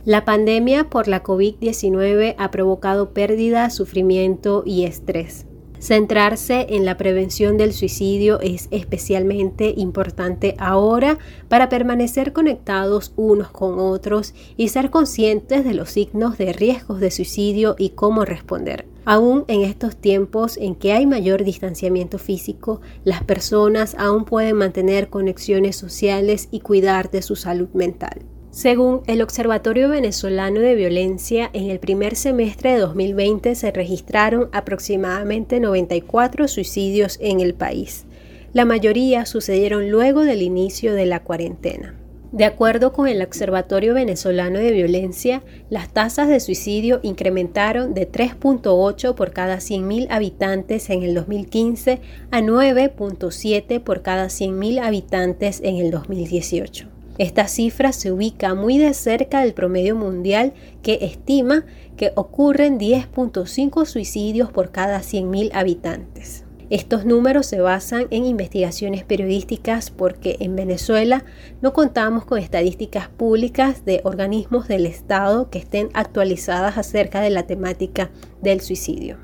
La 0.04 0.24
pandemia 0.24 0.90
por 0.90 1.06
la 1.06 1.22
COVID-19 1.22 2.34
ha 2.38 2.50
provocado 2.50 3.12
pérdida, 3.12 3.70
sufrimiento 3.70 4.64
y 4.66 4.84
estrés. 4.84 5.46
Centrarse 5.78 6.66
en 6.70 6.84
la 6.84 6.96
prevención 6.96 7.56
del 7.56 7.72
suicidio 7.72 8.40
es 8.40 8.68
especialmente 8.70 9.74
importante 9.76 10.54
ahora 10.58 11.18
para 11.48 11.68
permanecer 11.68 12.32
conectados 12.32 13.12
unos 13.16 13.50
con 13.50 13.78
otros 13.78 14.34
y 14.56 14.68
ser 14.68 14.90
conscientes 14.90 15.64
de 15.64 15.74
los 15.74 15.90
signos 15.90 16.38
de 16.38 16.52
riesgos 16.52 17.00
de 17.00 17.10
suicidio 17.10 17.76
y 17.78 17.90
cómo 17.90 18.24
responder. 18.24 18.86
Aún 19.04 19.44
en 19.46 19.62
estos 19.62 19.96
tiempos 19.96 20.56
en 20.56 20.74
que 20.74 20.92
hay 20.92 21.06
mayor 21.06 21.44
distanciamiento 21.44 22.18
físico, 22.18 22.80
las 23.04 23.22
personas 23.22 23.94
aún 23.98 24.24
pueden 24.24 24.56
mantener 24.56 25.10
conexiones 25.10 25.76
sociales 25.76 26.48
y 26.50 26.60
cuidar 26.60 27.10
de 27.10 27.22
su 27.22 27.36
salud 27.36 27.68
mental. 27.72 28.22
Según 28.56 29.02
el 29.06 29.20
Observatorio 29.20 29.90
Venezolano 29.90 30.60
de 30.60 30.74
Violencia, 30.74 31.50
en 31.52 31.68
el 31.68 31.78
primer 31.78 32.16
semestre 32.16 32.72
de 32.72 32.78
2020 32.78 33.54
se 33.54 33.70
registraron 33.70 34.48
aproximadamente 34.50 35.60
94 35.60 36.48
suicidios 36.48 37.18
en 37.20 37.40
el 37.40 37.52
país. 37.52 38.06
La 38.54 38.64
mayoría 38.64 39.26
sucedieron 39.26 39.90
luego 39.90 40.22
del 40.22 40.40
inicio 40.40 40.94
de 40.94 41.04
la 41.04 41.22
cuarentena. 41.22 41.96
De 42.32 42.46
acuerdo 42.46 42.94
con 42.94 43.08
el 43.08 43.20
Observatorio 43.20 43.92
Venezolano 43.92 44.58
de 44.58 44.72
Violencia, 44.72 45.42
las 45.68 45.92
tasas 45.92 46.28
de 46.28 46.40
suicidio 46.40 47.00
incrementaron 47.02 47.92
de 47.92 48.10
3.8 48.10 49.14
por 49.14 49.32
cada 49.32 49.56
100.000 49.56 50.06
habitantes 50.08 50.88
en 50.88 51.02
el 51.02 51.14
2015 51.14 52.00
a 52.30 52.40
9.7 52.40 53.80
por 53.82 54.00
cada 54.00 54.28
100.000 54.28 54.80
habitantes 54.80 55.60
en 55.62 55.76
el 55.76 55.90
2018. 55.90 56.95
Esta 57.18 57.48
cifra 57.48 57.92
se 57.92 58.12
ubica 58.12 58.54
muy 58.54 58.76
de 58.76 58.92
cerca 58.92 59.40
del 59.40 59.54
promedio 59.54 59.96
mundial 59.96 60.52
que 60.82 60.98
estima 61.00 61.64
que 61.96 62.12
ocurren 62.14 62.78
10.5 62.78 63.86
suicidios 63.86 64.50
por 64.50 64.70
cada 64.70 65.00
100.000 65.00 65.50
habitantes. 65.54 66.44
Estos 66.68 67.04
números 67.04 67.46
se 67.46 67.60
basan 67.60 68.06
en 68.10 68.26
investigaciones 68.26 69.04
periodísticas 69.04 69.90
porque 69.90 70.36
en 70.40 70.56
Venezuela 70.56 71.24
no 71.62 71.72
contamos 71.72 72.24
con 72.24 72.40
estadísticas 72.40 73.08
públicas 73.08 73.84
de 73.84 74.00
organismos 74.02 74.66
del 74.66 74.84
Estado 74.84 75.48
que 75.48 75.58
estén 75.58 75.90
actualizadas 75.94 76.76
acerca 76.76 77.20
de 77.20 77.30
la 77.30 77.44
temática 77.44 78.10
del 78.42 78.60
suicidio. 78.60 79.16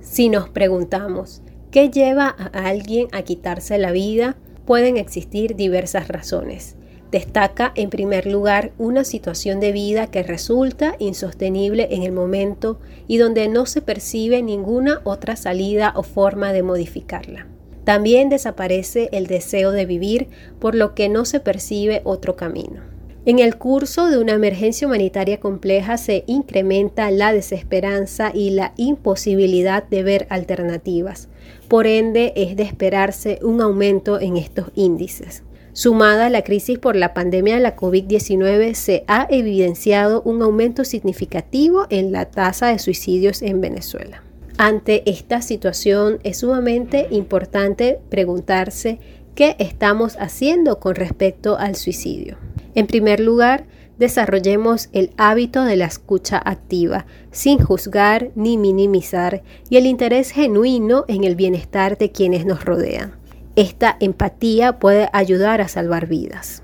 Si 0.00 0.28
nos 0.28 0.48
preguntamos, 0.48 1.42
¿qué 1.70 1.90
lleva 1.90 2.34
a 2.36 2.66
alguien 2.66 3.06
a 3.12 3.22
quitarse 3.22 3.78
la 3.78 3.92
vida? 3.92 4.36
Pueden 4.66 4.96
existir 4.96 5.54
diversas 5.54 6.08
razones. 6.08 6.76
Destaca 7.10 7.72
en 7.74 7.90
primer 7.90 8.26
lugar 8.26 8.70
una 8.78 9.02
situación 9.02 9.58
de 9.58 9.72
vida 9.72 10.06
que 10.06 10.22
resulta 10.22 10.94
insostenible 11.00 11.88
en 11.90 12.04
el 12.04 12.12
momento 12.12 12.78
y 13.08 13.16
donde 13.16 13.48
no 13.48 13.66
se 13.66 13.82
percibe 13.82 14.42
ninguna 14.42 15.00
otra 15.02 15.34
salida 15.34 15.92
o 15.96 16.04
forma 16.04 16.52
de 16.52 16.62
modificarla. 16.62 17.48
También 17.82 18.28
desaparece 18.28 19.08
el 19.10 19.26
deseo 19.26 19.72
de 19.72 19.86
vivir, 19.86 20.28
por 20.60 20.76
lo 20.76 20.94
que 20.94 21.08
no 21.08 21.24
se 21.24 21.40
percibe 21.40 22.02
otro 22.04 22.36
camino. 22.36 22.82
En 23.26 23.38
el 23.38 23.56
curso 23.56 24.08
de 24.08 24.18
una 24.18 24.32
emergencia 24.32 24.86
humanitaria 24.86 25.40
compleja 25.40 25.98
se 25.98 26.24
incrementa 26.26 27.10
la 27.10 27.32
desesperanza 27.32 28.30
y 28.32 28.50
la 28.50 28.72
imposibilidad 28.76 29.82
de 29.82 30.02
ver 30.02 30.26
alternativas. 30.30 31.28
Por 31.68 31.86
ende, 31.86 32.32
es 32.36 32.56
de 32.56 32.62
esperarse 32.62 33.38
un 33.42 33.60
aumento 33.60 34.20
en 34.20 34.36
estos 34.36 34.68
índices. 34.74 35.42
Sumada 35.72 36.26
a 36.26 36.30
la 36.30 36.42
crisis 36.42 36.78
por 36.78 36.96
la 36.96 37.14
pandemia 37.14 37.54
de 37.54 37.60
la 37.60 37.76
COVID-19, 37.76 38.74
se 38.74 39.04
ha 39.06 39.26
evidenciado 39.30 40.20
un 40.22 40.42
aumento 40.42 40.84
significativo 40.84 41.86
en 41.90 42.10
la 42.10 42.24
tasa 42.24 42.68
de 42.68 42.78
suicidios 42.80 43.40
en 43.42 43.60
Venezuela. 43.60 44.22
Ante 44.58 45.08
esta 45.08 45.42
situación 45.42 46.18
es 46.24 46.38
sumamente 46.38 47.06
importante 47.10 48.00
preguntarse 48.10 48.98
qué 49.34 49.54
estamos 49.58 50.16
haciendo 50.18 50.80
con 50.80 50.96
respecto 50.96 51.56
al 51.56 51.76
suicidio. 51.76 52.36
En 52.74 52.86
primer 52.86 53.20
lugar, 53.20 53.64
desarrollemos 53.98 54.88
el 54.92 55.12
hábito 55.18 55.64
de 55.64 55.76
la 55.76 55.84
escucha 55.84 56.40
activa, 56.44 57.06
sin 57.30 57.58
juzgar 57.58 58.30
ni 58.34 58.58
minimizar, 58.58 59.42
y 59.68 59.76
el 59.76 59.86
interés 59.86 60.30
genuino 60.32 61.04
en 61.06 61.24
el 61.24 61.36
bienestar 61.36 61.96
de 61.96 62.10
quienes 62.10 62.44
nos 62.44 62.64
rodean. 62.64 63.19
Esta 63.60 63.98
empatía 64.00 64.78
puede 64.78 65.10
ayudar 65.12 65.60
a 65.60 65.68
salvar 65.68 66.06
vidas. 66.06 66.62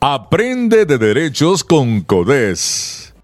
Aprende 0.00 0.87
de 0.87 0.96
derechos 0.96 1.64
con 1.64 2.02
CODES. 2.02 3.14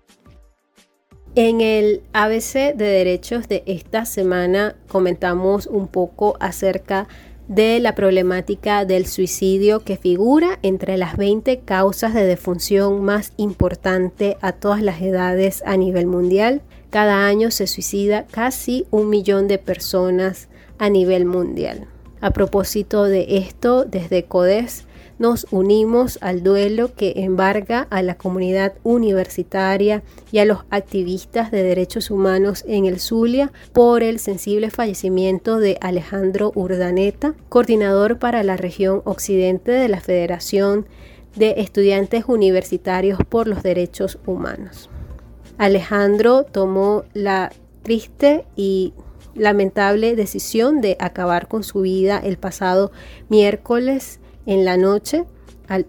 En 1.37 1.61
el 1.61 2.03
ABC 2.13 2.75
de 2.75 2.85
derechos 2.85 3.47
de 3.47 3.63
esta 3.67 4.05
semana 4.05 4.75
comentamos 4.89 5.69
un 5.69 5.87
poco 5.87 6.37
acerca 6.41 7.07
de 7.47 7.79
la 7.79 7.95
problemática 7.95 8.85
del 8.87 9.07
suicidio 9.07 9.85
que 9.85 9.97
figura 9.97 10.59
entre 10.63 10.99
las 10.99 11.17
20 11.17 11.61
causas 11.61 12.13
de 12.13 12.25
defunción 12.25 13.05
más 13.05 13.35
importante 13.37 14.37
a 14.41 14.51
todas 14.51 14.83
las 14.83 15.01
edades 15.01 15.63
a 15.67 15.77
nivel 15.77 16.09
mundial. 16.09 16.61
Cada 16.91 17.29
año 17.29 17.53
se 17.53 17.69
suicida 17.69 18.27
casi 18.33 18.85
un 18.91 19.11
millón 19.11 19.47
de 19.47 19.59
personas 19.59 20.49
a 20.79 20.91
nivel 20.91 21.25
mundial. 21.25 21.87
A 22.21 22.33
propósito 22.33 23.05
de 23.05 23.37
esto, 23.37 23.85
desde 23.85 24.25
CODES 24.25 24.89
nos 25.19 25.47
unimos 25.51 26.19
al 26.21 26.43
duelo 26.43 26.95
que 26.95 27.15
embarga 27.17 27.87
a 27.91 28.03
la 28.03 28.17
comunidad 28.17 28.75
universitaria 28.83 30.03
y 30.33 30.39
a 30.39 30.45
los 30.45 30.65
activistas 30.71 31.51
de 31.51 31.63
derechos 31.63 32.11
humanos 32.11 32.65
en 32.67 32.87
el 32.87 33.01
Zulia 33.01 33.53
por 33.73 34.03
el 34.03 34.19
sensible 34.19 34.71
fallecimiento 34.71 35.59
de 35.59 35.79
Alejandro 35.81 36.53
Urdaneta, 36.55 37.35
coordinador 37.49 38.19
para 38.19 38.43
la 38.43 38.57
región 38.57 39.03
occidente 39.05 39.73
de 39.73 39.89
la 39.89 40.01
Federación 40.01 40.87
de 41.37 41.55
Estudiantes 41.59 42.25
Universitarios 42.27 43.19
por 43.29 43.49
los 43.49 43.63
Derechos 43.63 44.19
Humanos. 44.27 44.91
Alejandro 45.59 46.45
tomó 46.45 47.05
la 47.13 47.53
triste 47.83 48.45
y 48.57 48.93
lamentable 49.35 50.17
decisión 50.17 50.81
de 50.81 50.97
acabar 51.01 51.49
con 51.49 51.63
su 51.63 51.81
vida 51.83 52.21
el 52.23 52.39
pasado 52.39 52.93
miércoles 53.29 54.21
en 54.47 54.65
la 54.65 54.77
noche, 54.77 55.25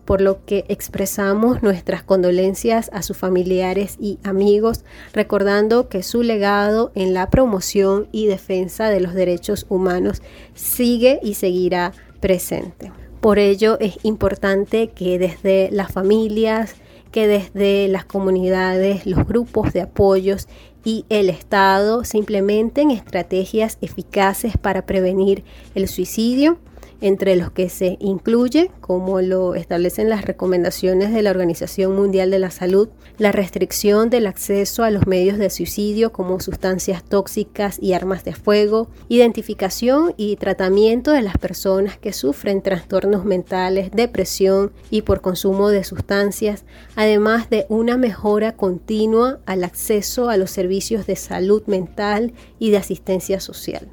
por 0.05 0.21
lo 0.21 0.45
que 0.45 0.65
expresamos 0.69 1.61
nuestras 1.61 2.03
condolencias 2.03 2.89
a 2.93 3.01
sus 3.01 3.17
familiares 3.17 3.97
y 3.99 4.19
amigos, 4.23 4.85
recordando 5.13 5.89
que 5.89 6.03
su 6.03 6.23
legado 6.23 6.91
en 6.95 7.13
la 7.13 7.29
promoción 7.29 8.07
y 8.11 8.27
defensa 8.27 8.89
de 8.89 9.01
los 9.01 9.13
derechos 9.13 9.65
humanos 9.69 10.21
sigue 10.53 11.19
y 11.21 11.33
seguirá 11.33 11.91
presente. 12.21 12.91
Por 13.19 13.39
ello 13.39 13.77
es 13.79 13.97
importante 14.03 14.89
que 14.89 15.19
desde 15.19 15.69
las 15.71 15.91
familias, 15.91 16.75
que 17.11 17.27
desde 17.27 17.87
las 17.87 18.05
comunidades, 18.05 19.05
los 19.05 19.27
grupos 19.27 19.73
de 19.73 19.81
apoyos 19.81 20.47
y 20.83 21.05
el 21.09 21.29
Estado 21.29 22.03
se 22.03 22.17
implementen 22.17 22.91
estrategias 22.91 23.77
eficaces 23.81 24.57
para 24.57 24.85
prevenir 24.85 25.43
el 25.73 25.87
suicidio 25.87 26.59
entre 27.05 27.35
los 27.35 27.51
que 27.51 27.69
se 27.69 27.97
incluye, 27.99 28.71
como 28.81 29.21
lo 29.21 29.53
establecen 29.53 30.09
las 30.09 30.25
recomendaciones 30.25 31.13
de 31.13 31.21
la 31.21 31.29
Organización 31.29 31.95
Mundial 31.95 32.31
de 32.31 32.39
la 32.39 32.49
Salud, 32.49 32.89
la 33.19 33.31
restricción 33.31 34.09
del 34.09 34.25
acceso 34.25 34.83
a 34.83 34.89
los 34.89 35.05
medios 35.05 35.37
de 35.37 35.51
suicidio 35.51 36.11
como 36.11 36.39
sustancias 36.39 37.03
tóxicas 37.03 37.77
y 37.79 37.93
armas 37.93 38.23
de 38.23 38.33
fuego, 38.33 38.87
identificación 39.07 40.15
y 40.17 40.37
tratamiento 40.37 41.11
de 41.11 41.21
las 41.21 41.37
personas 41.37 41.95
que 41.99 42.11
sufren 42.11 42.63
trastornos 42.63 43.23
mentales, 43.23 43.91
depresión 43.91 44.71
y 44.89 45.03
por 45.03 45.21
consumo 45.21 45.69
de 45.69 45.83
sustancias, 45.83 46.65
además 46.95 47.51
de 47.51 47.67
una 47.69 47.97
mejora 47.97 48.53
continua 48.53 49.37
al 49.45 49.63
acceso 49.63 50.31
a 50.31 50.37
los 50.37 50.49
servicios 50.49 51.05
de 51.05 51.17
salud 51.17 51.61
mental 51.67 52.33
y 52.57 52.71
de 52.71 52.77
asistencia 52.77 53.39
social. 53.39 53.91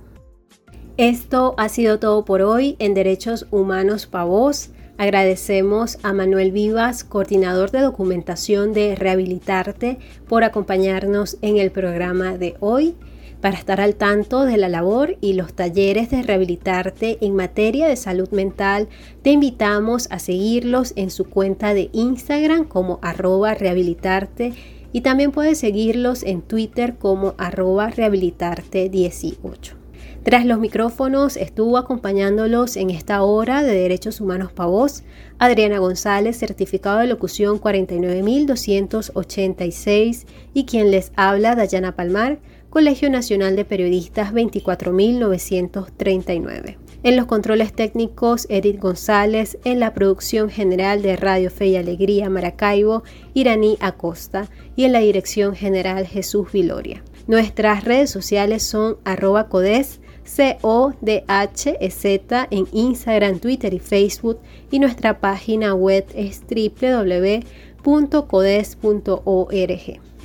Esto 0.99 1.55
ha 1.57 1.71
sido 1.71 1.99
todo 1.99 2.27
por 2.27 2.43
hoy 2.43 2.77
en 2.79 2.93
Derechos 2.93 3.47
Humanos 3.51 4.07
Pavos. 4.07 4.69
Agradecemos 4.99 5.99
a 6.03 6.13
Manuel 6.13 6.53
Vivas, 6.53 7.03
coordinador 7.03 7.71
de 7.71 7.81
documentación 7.81 8.75
de 8.75 8.95
Rehabilitarte, 8.95 9.99
por 10.29 10.45
acompañarnos 10.45 11.39
en 11.41 11.57
el 11.57 11.71
programa 11.71 12.37
de 12.37 12.57
hoy. 12.61 12.95
Para 13.41 13.57
estar 13.57 13.81
al 13.81 13.95
tanto 13.95 14.45
de 14.45 14.59
la 14.59 14.69
labor 14.69 15.17
y 15.23 15.33
los 15.33 15.55
talleres 15.55 16.11
de 16.11 16.23
Rehabilitarte 16.23 17.17
en 17.23 17.37
materia 17.37 17.89
de 17.89 17.97
salud 17.97 18.29
mental, 18.29 18.89
te 19.23 19.31
invitamos 19.31 20.09
a 20.11 20.19
seguirlos 20.19 20.93
en 20.97 21.11
su 21.11 21.25
cuenta 21.25 21.73
de 21.73 21.89
Instagram 21.95 22.69
como 22.69 22.99
arroba 23.01 23.55
rehabilitarte 23.55 24.53
y 24.93 25.01
también 25.01 25.33
puedes 25.33 25.57
seguirlos 25.57 26.23
en 26.23 26.43
Twitter 26.43 26.97
como 26.99 27.35
arroba 27.39 27.91
rehabilitarte18. 27.91 29.82
Tras 30.23 30.47
los 30.47 30.61
micrófonos 30.61 31.37
estuvo 31.37 31.77
acompañándolos 31.77 32.77
en 32.77 32.91
esta 32.91 33.25
hora 33.25 33.65
de 33.65 33.75
Derechos 33.75 34.21
Humanos 34.21 34.53
Pavos 34.53 35.03
Adriana 35.41 35.81
González, 35.81 36.39
certificado 36.39 37.01
de 37.01 37.09
locución 37.09 37.59
49286 37.59 40.27
y 40.55 40.65
quien 40.65 40.93
les 40.93 41.11
habla 41.17 41.57
Dayana 41.57 41.97
Palmar, 41.97 42.39
Colegio 42.71 43.11
Nacional 43.11 43.57
de 43.57 43.65
Periodistas 43.65 44.33
24939. 44.33 46.79
En 47.03 47.17
los 47.17 47.27
controles 47.27 47.73
técnicos, 47.73 48.47
Edith 48.49 48.79
González, 48.79 49.59
en 49.65 49.81
la 49.81 49.93
producción 49.93 50.51
general 50.51 51.03
de 51.03 51.17
Radio 51.17 51.51
Fe 51.51 51.67
y 51.67 51.75
Alegría 51.75 52.31
Maracaibo, 52.31 53.03
Iraní 53.35 53.77
Acosta 53.81 54.49
y 54.77 54.85
en 54.85 54.93
la 54.93 55.01
dirección 55.01 55.57
general 55.57 56.07
Jesús 56.07 56.53
Viloria. 56.53 57.03
Nuestras 57.27 57.83
redes 57.85 58.11
sociales 58.11 58.63
son 58.63 58.99
arroba 59.05 59.49
codes 59.49 60.01
C-O-D-H-E-Z 60.25 62.19
en 62.51 62.67
Instagram, 62.73 63.39
Twitter 63.39 63.75
y 63.75 63.79
Facebook 63.79 64.39
y 64.71 64.79
nuestra 64.79 65.21
página 65.21 65.75
web 65.75 66.07
es 66.15 66.43
www.codes.org. 66.49 67.43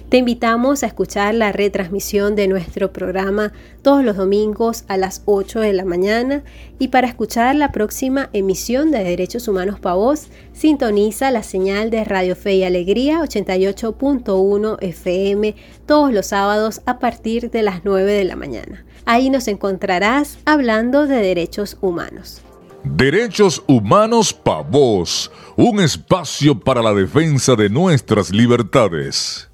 Te 0.10 0.16
invitamos 0.16 0.84
a 0.84 0.88
escuchar 0.88 1.34
la 1.34 1.52
retransmisión 1.52 2.38
de 2.38 2.48
nuestro 2.48 2.94
programa 2.94 3.52
todos 3.82 4.06
los 4.06 4.16
domingos 4.16 4.86
a 4.88 4.96
las 4.96 5.22
8 5.26 5.60
de 5.60 5.74
la 5.74 5.84
mañana 5.84 6.44
y 6.80 6.88
para 6.88 7.08
escuchar 7.08 7.56
la 7.56 7.74
próxima 7.74 8.30
emisión 8.32 8.90
de 8.90 9.04
Derechos 9.04 9.50
Humanos 9.50 9.82
para 9.82 9.96
Voz, 9.96 10.30
sintoniza 10.54 11.30
la 11.30 11.44
señal 11.44 11.90
de 11.90 12.06
Radio 12.06 12.38
Fe 12.38 12.56
y 12.56 12.64
Alegría 12.64 13.20
88.1 13.20 14.78
FM 14.80 15.56
todos 15.86 16.14
los 16.14 16.28
sábados 16.28 16.80
a 16.86 17.00
partir 17.00 17.52
de 17.52 17.64
las 17.64 17.84
9 17.84 18.10
de 18.10 18.24
la 18.24 18.38
mañana. 18.38 18.86
Ahí 19.10 19.30
nos 19.30 19.48
encontrarás 19.48 20.38
hablando 20.44 21.08
de 21.08 21.16
derechos 21.16 21.78
humanos. 21.80 22.42
Derechos 22.84 23.64
Humanos 23.66 24.34
Pa' 24.34 24.62
Voz, 24.62 25.32
un 25.56 25.80
espacio 25.80 26.60
para 26.60 26.82
la 26.82 26.94
defensa 26.94 27.56
de 27.56 27.70
nuestras 27.70 28.32
libertades. 28.32 29.47